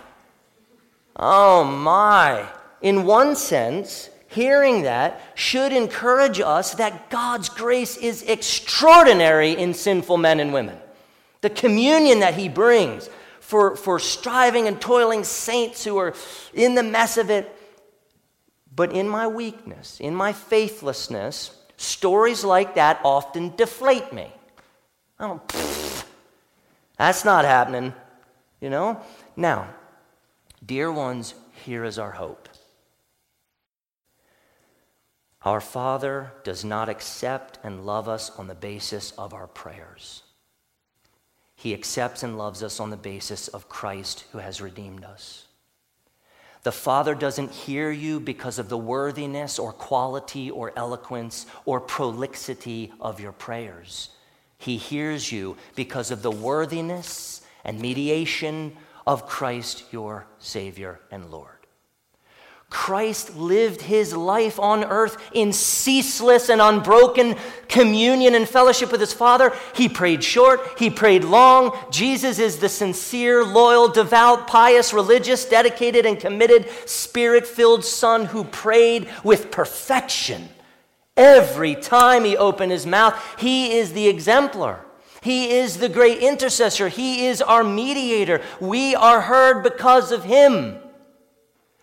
Oh 1.15 1.63
my. 1.65 2.47
In 2.81 3.03
one 3.05 3.35
sense, 3.35 4.09
hearing 4.27 4.83
that 4.83 5.21
should 5.35 5.73
encourage 5.73 6.39
us 6.39 6.75
that 6.75 7.09
God's 7.09 7.49
grace 7.49 7.97
is 7.97 8.23
extraordinary 8.23 9.51
in 9.51 9.73
sinful 9.73 10.17
men 10.17 10.39
and 10.39 10.53
women. 10.53 10.77
The 11.41 11.49
communion 11.49 12.21
that 12.21 12.35
He 12.35 12.47
brings 12.47 13.09
for, 13.41 13.75
for 13.75 13.99
striving 13.99 14.67
and 14.67 14.79
toiling 14.79 15.25
saints 15.25 15.83
who 15.83 15.97
are 15.97 16.13
in 16.53 16.75
the 16.75 16.83
mess 16.83 17.17
of 17.17 17.29
it 17.29 17.56
but 18.77 18.93
in 18.93 19.09
my 19.09 19.27
weakness, 19.27 19.99
in 19.99 20.13
my 20.13 20.31
faithlessness, 20.31 21.49
stories 21.77 22.43
like 22.43 22.75
that 22.75 23.01
often 23.03 23.55
deflate 23.55 24.13
me. 24.13 24.31
I 25.17 25.27
don't, 25.27 25.41
that's 26.97 27.25
not 27.25 27.43
happening, 27.43 27.91
you 28.61 28.69
know? 28.69 29.01
Now, 29.35 29.67
dear 30.63 30.91
ones, 30.91 31.33
here 31.65 31.83
is 31.83 31.97
our 31.97 32.11
hope. 32.11 32.47
Our 35.41 35.59
Father 35.59 36.33
does 36.43 36.63
not 36.63 36.87
accept 36.87 37.57
and 37.63 37.83
love 37.83 38.07
us 38.07 38.29
on 38.37 38.45
the 38.45 38.53
basis 38.53 39.09
of 39.13 39.33
our 39.33 39.47
prayers. 39.47 40.21
He 41.55 41.73
accepts 41.73 42.21
and 42.21 42.37
loves 42.37 42.61
us 42.61 42.79
on 42.79 42.91
the 42.91 42.95
basis 42.95 43.47
of 43.47 43.69
Christ 43.69 44.25
who 44.33 44.37
has 44.37 44.61
redeemed 44.61 45.03
us. 45.03 45.46
The 46.67 46.73
Father 46.73 47.15
doesn't 47.15 47.53
hear 47.53 47.91
you 47.91 48.19
because 48.19 48.59
of 48.59 48.67
the 48.67 48.77
worthiness 48.77 49.57
or 49.57 49.71
quality 49.71 50.51
or 50.51 50.73
eloquence 50.75 51.45
or 51.63 51.79
prolixity 51.79 52.91
of 52.99 53.21
your 53.21 53.31
prayers. 53.31 54.09
He 54.57 54.75
hears 54.75 55.31
you 55.31 55.55
because 55.75 56.11
of 56.11 56.21
the 56.21 56.29
worthiness 56.29 57.39
and 57.63 57.79
mediation 57.79 58.75
of 59.05 59.25
Christ, 59.27 59.85
your 59.91 60.27
Savior 60.39 60.99
and 61.09 61.31
Lord. 61.31 61.56
Christ 62.69 63.37
lived 63.37 63.81
his 63.81 64.13
life 64.13 64.59
on 64.59 64.83
earth 64.83 65.17
in 65.31 65.53
ceaseless 65.53 66.49
and 66.49 66.61
unbroken 66.61 67.37
communion 67.69 68.35
and 68.35 68.47
fellowship 68.47 68.91
with 68.91 68.99
his 68.99 69.13
Father. 69.13 69.53
He 69.73 69.87
prayed 69.87 70.21
short, 70.21 70.77
he 70.77 70.89
prayed 70.89 71.23
long. 71.23 71.77
Jesus 71.91 72.39
is 72.39 72.57
the 72.57 72.67
sincere, 72.67 73.45
loyal, 73.45 73.87
devout, 73.87 74.47
pious, 74.47 74.93
religious, 74.93 75.45
dedicated, 75.45 76.05
and 76.05 76.19
committed, 76.19 76.69
spirit 76.85 77.47
filled 77.47 77.85
Son 77.85 78.25
who 78.25 78.43
prayed 78.43 79.09
with 79.23 79.49
perfection. 79.49 80.49
Every 81.15 81.73
time 81.73 82.25
he 82.25 82.35
opened 82.35 82.73
his 82.73 82.85
mouth, 82.85 83.15
he 83.39 83.77
is 83.77 83.93
the 83.93 84.09
exemplar. 84.09 84.85
He 85.21 85.51
is 85.57 85.77
the 85.77 85.89
great 85.89 86.19
intercessor. 86.19 86.89
He 86.89 87.27
is 87.27 87.41
our 87.41 87.63
mediator. 87.63 88.41
We 88.59 88.93
are 88.93 89.21
heard 89.21 89.63
because 89.63 90.11
of 90.11 90.25
him. 90.25 90.79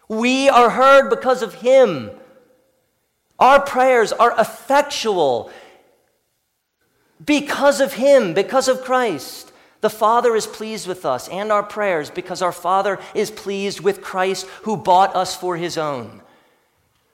We 0.09 0.49
are 0.49 0.71
heard 0.71 1.11
because 1.11 1.43
of 1.43 1.55
Him. 1.55 2.11
Our 3.39 3.61
prayers 3.61 4.13
are 4.13 4.39
effectual 4.39 5.51
because 7.25 7.81
of 7.81 7.95
Him, 7.95 8.35
because 8.35 8.69
of 8.69 8.83
Christ. 8.83 9.53
The 9.81 9.91
Father 9.91 10.35
is 10.35 10.47
pleased 10.47 10.87
with 10.87 11.05
us 11.05 11.29
and 11.29 11.53
our 11.53 11.63
prayers 11.63 12.11
because 12.11 12.41
our 12.41 12.53
Father 12.53 12.99
is 13.15 13.31
pleased 13.31 13.81
with 13.81 14.01
Christ 14.01 14.47
who 14.63 14.79
bought 14.79 15.15
us 15.15 15.37
for 15.37 15.57
His 15.57 15.77
own. 15.77 16.23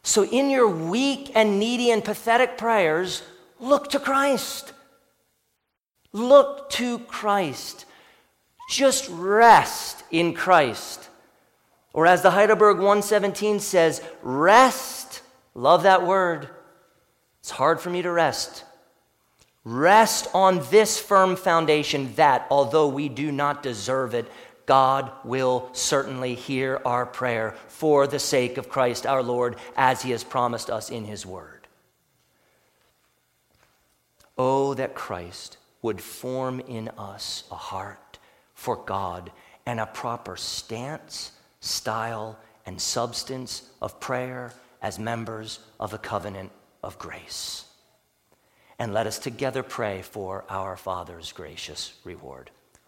So, 0.03 0.25
in 0.25 0.51
your 0.51 0.69
weak 0.69 1.33
and 1.35 1.59
needy 1.59 1.91
and 1.91 2.03
pathetic 2.03 2.57
prayers, 2.57 3.23
look 3.59 3.91
to 3.91 3.99
Christ. 3.99 4.73
Look 6.13 6.71
to 6.71 7.01
Christ. 7.01 7.85
Just 8.71 9.09
rest 9.11 10.05
in 10.11 10.33
Christ. 10.33 11.10
Or 11.93 12.07
as 12.07 12.23
the 12.23 12.31
Heidelberg 12.31 12.77
117 12.77 13.61
says, 13.61 14.03
rest. 14.23 15.23
Love 15.55 15.83
that 15.83 16.07
word. 16.07 16.49
It's 17.41 17.51
hard 17.51 17.81
for 17.81 17.91
me 17.91 18.03
to 18.03 18.11
rest. 18.11 18.65
Rest 19.65 20.29
on 20.33 20.63
this 20.71 20.99
firm 20.99 21.37
foundation 21.37 22.15
that, 22.15 22.47
although 22.51 22.89
we 22.89 23.09
do 23.09 23.31
not 23.33 23.63
deserve 23.63 24.15
it, 24.15 24.31
God 24.67 25.11
will 25.25 25.69
certainly 25.73 26.35
hear 26.35 26.81
our 26.85 27.05
prayer 27.05 27.57
for 27.67 28.07
the 28.07 28.19
sake 28.19 28.57
of 28.57 28.69
Christ 28.69 29.05
our 29.05 29.23
Lord, 29.23 29.57
as 29.77 30.03
he 30.03 30.13
has 30.13 30.23
promised 30.23 30.71
us 30.71 30.91
in 30.91 31.05
his 31.05 31.27
word. 31.27 31.67
Oh, 34.39 34.75
that 34.75 34.95
Christ 34.95 35.59
would 35.83 36.01
form 36.01 36.61
in 36.61 36.89
us 36.97 37.45
a 37.51 37.57
heart 37.57 38.19
for 38.55 38.77
God 38.77 39.33
and 39.67 39.81
a 39.81 39.87
proper 39.87 40.37
stance 40.37 41.33
style, 41.61 42.39
and 42.67 42.81
substance 42.81 43.69
of 43.81 44.01
prayer 44.01 44.53
as 44.83 44.99
members 44.99 45.61
of 45.79 45.91
the 45.91 45.99
covenant 45.99 46.51
of 46.83 46.99
grace. 46.99 47.65
And 48.79 48.95
let 48.95 49.07
us 49.07 49.19
together 49.19 49.63
pray 49.63 50.03
for 50.03 50.45
our 50.49 50.77
Father's 50.77 51.33
gracious 51.33 51.95
reward. 52.05 52.51